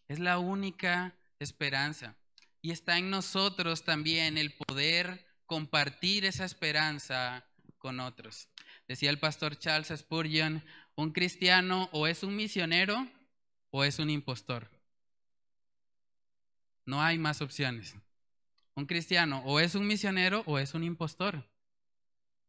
[0.08, 2.16] Es la única esperanza.
[2.62, 7.46] Y está en nosotros también el poder compartir esa esperanza
[7.78, 8.48] con otros.
[8.88, 10.64] Decía el pastor Charles Spurgeon,
[10.96, 13.08] un cristiano o es un misionero
[13.72, 14.77] o es un impostor.
[16.88, 17.96] No hay más opciones
[18.78, 21.50] un cristiano o es un misionero o es un impostor.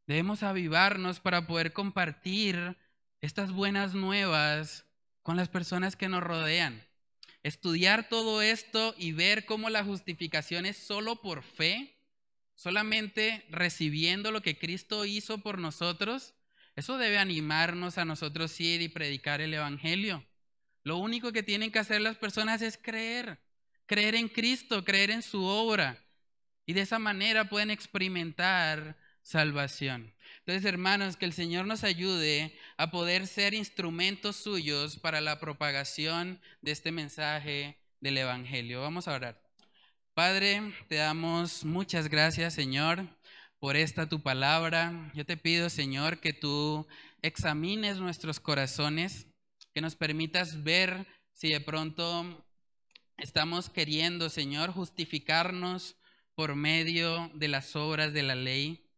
[0.07, 2.77] Debemos avivarnos para poder compartir
[3.23, 4.85] estas buenas nuevas
[5.23, 6.87] con las personas que nos rodean.
[7.45, 11.97] estudiar todo esto y ver cómo la justificación es solo por fe,
[12.57, 16.35] solamente recibiendo lo que Cristo hizo por nosotros,
[16.77, 20.27] eso debe animarnos a nosotros ir y predicar el Evangelio.
[20.83, 23.39] Lo único que tienen que hacer las personas es creer,
[23.89, 26.05] creer en Cristo, creer en su obra.
[26.67, 30.15] Y de esa manera pueden experimentar salvación.
[30.41, 36.41] Entonces, hermanos, que el Señor nos ayude a poder ser instrumentos suyos para la propagación
[36.63, 38.83] de este mensaje del Evangelio.
[38.83, 39.43] Vamos a orar.
[40.15, 43.07] Padre, te damos muchas gracias, Señor,
[43.59, 45.11] por esta tu palabra.
[45.15, 46.87] Yo te pido, Señor, que tú
[47.23, 49.27] examines nuestros corazones,
[49.75, 52.45] que nos permitas ver si de pronto
[53.19, 55.97] estamos queriendo, Señor, justificarnos
[56.35, 58.89] por medio de las obras de la ley.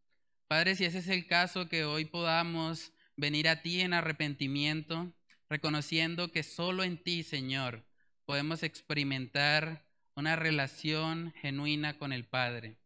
[0.46, 5.12] Padre, si ese es el caso, que hoy podamos venir a ti en arrepentimiento,
[5.48, 7.84] reconociendo que solo en ti, Señor,
[8.26, 12.76] podemos experimentar una relación genuina con el Padre.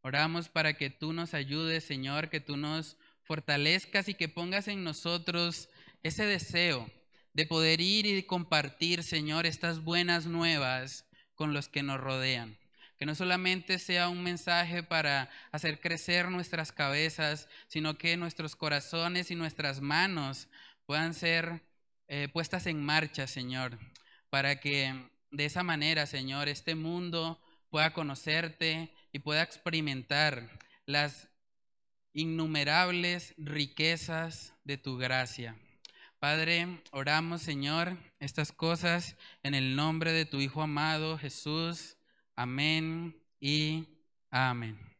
[0.00, 4.82] Oramos para que tú nos ayudes, Señor, que tú nos fortalezcas y que pongas en
[4.82, 5.68] nosotros
[6.02, 6.90] ese deseo
[7.34, 12.58] de poder ir y compartir, Señor, estas buenas nuevas con los que nos rodean
[13.02, 19.32] que no solamente sea un mensaje para hacer crecer nuestras cabezas, sino que nuestros corazones
[19.32, 20.46] y nuestras manos
[20.86, 21.62] puedan ser
[22.06, 23.76] eh, puestas en marcha, Señor,
[24.30, 30.48] para que de esa manera, Señor, este mundo pueda conocerte y pueda experimentar
[30.86, 31.28] las
[32.12, 35.56] innumerables riquezas de tu gracia.
[36.22, 41.96] Padre, oramos, Señor, estas cosas en el nombre de tu Hijo amado, Jesús.
[42.36, 43.88] Amén y
[44.30, 44.91] amén.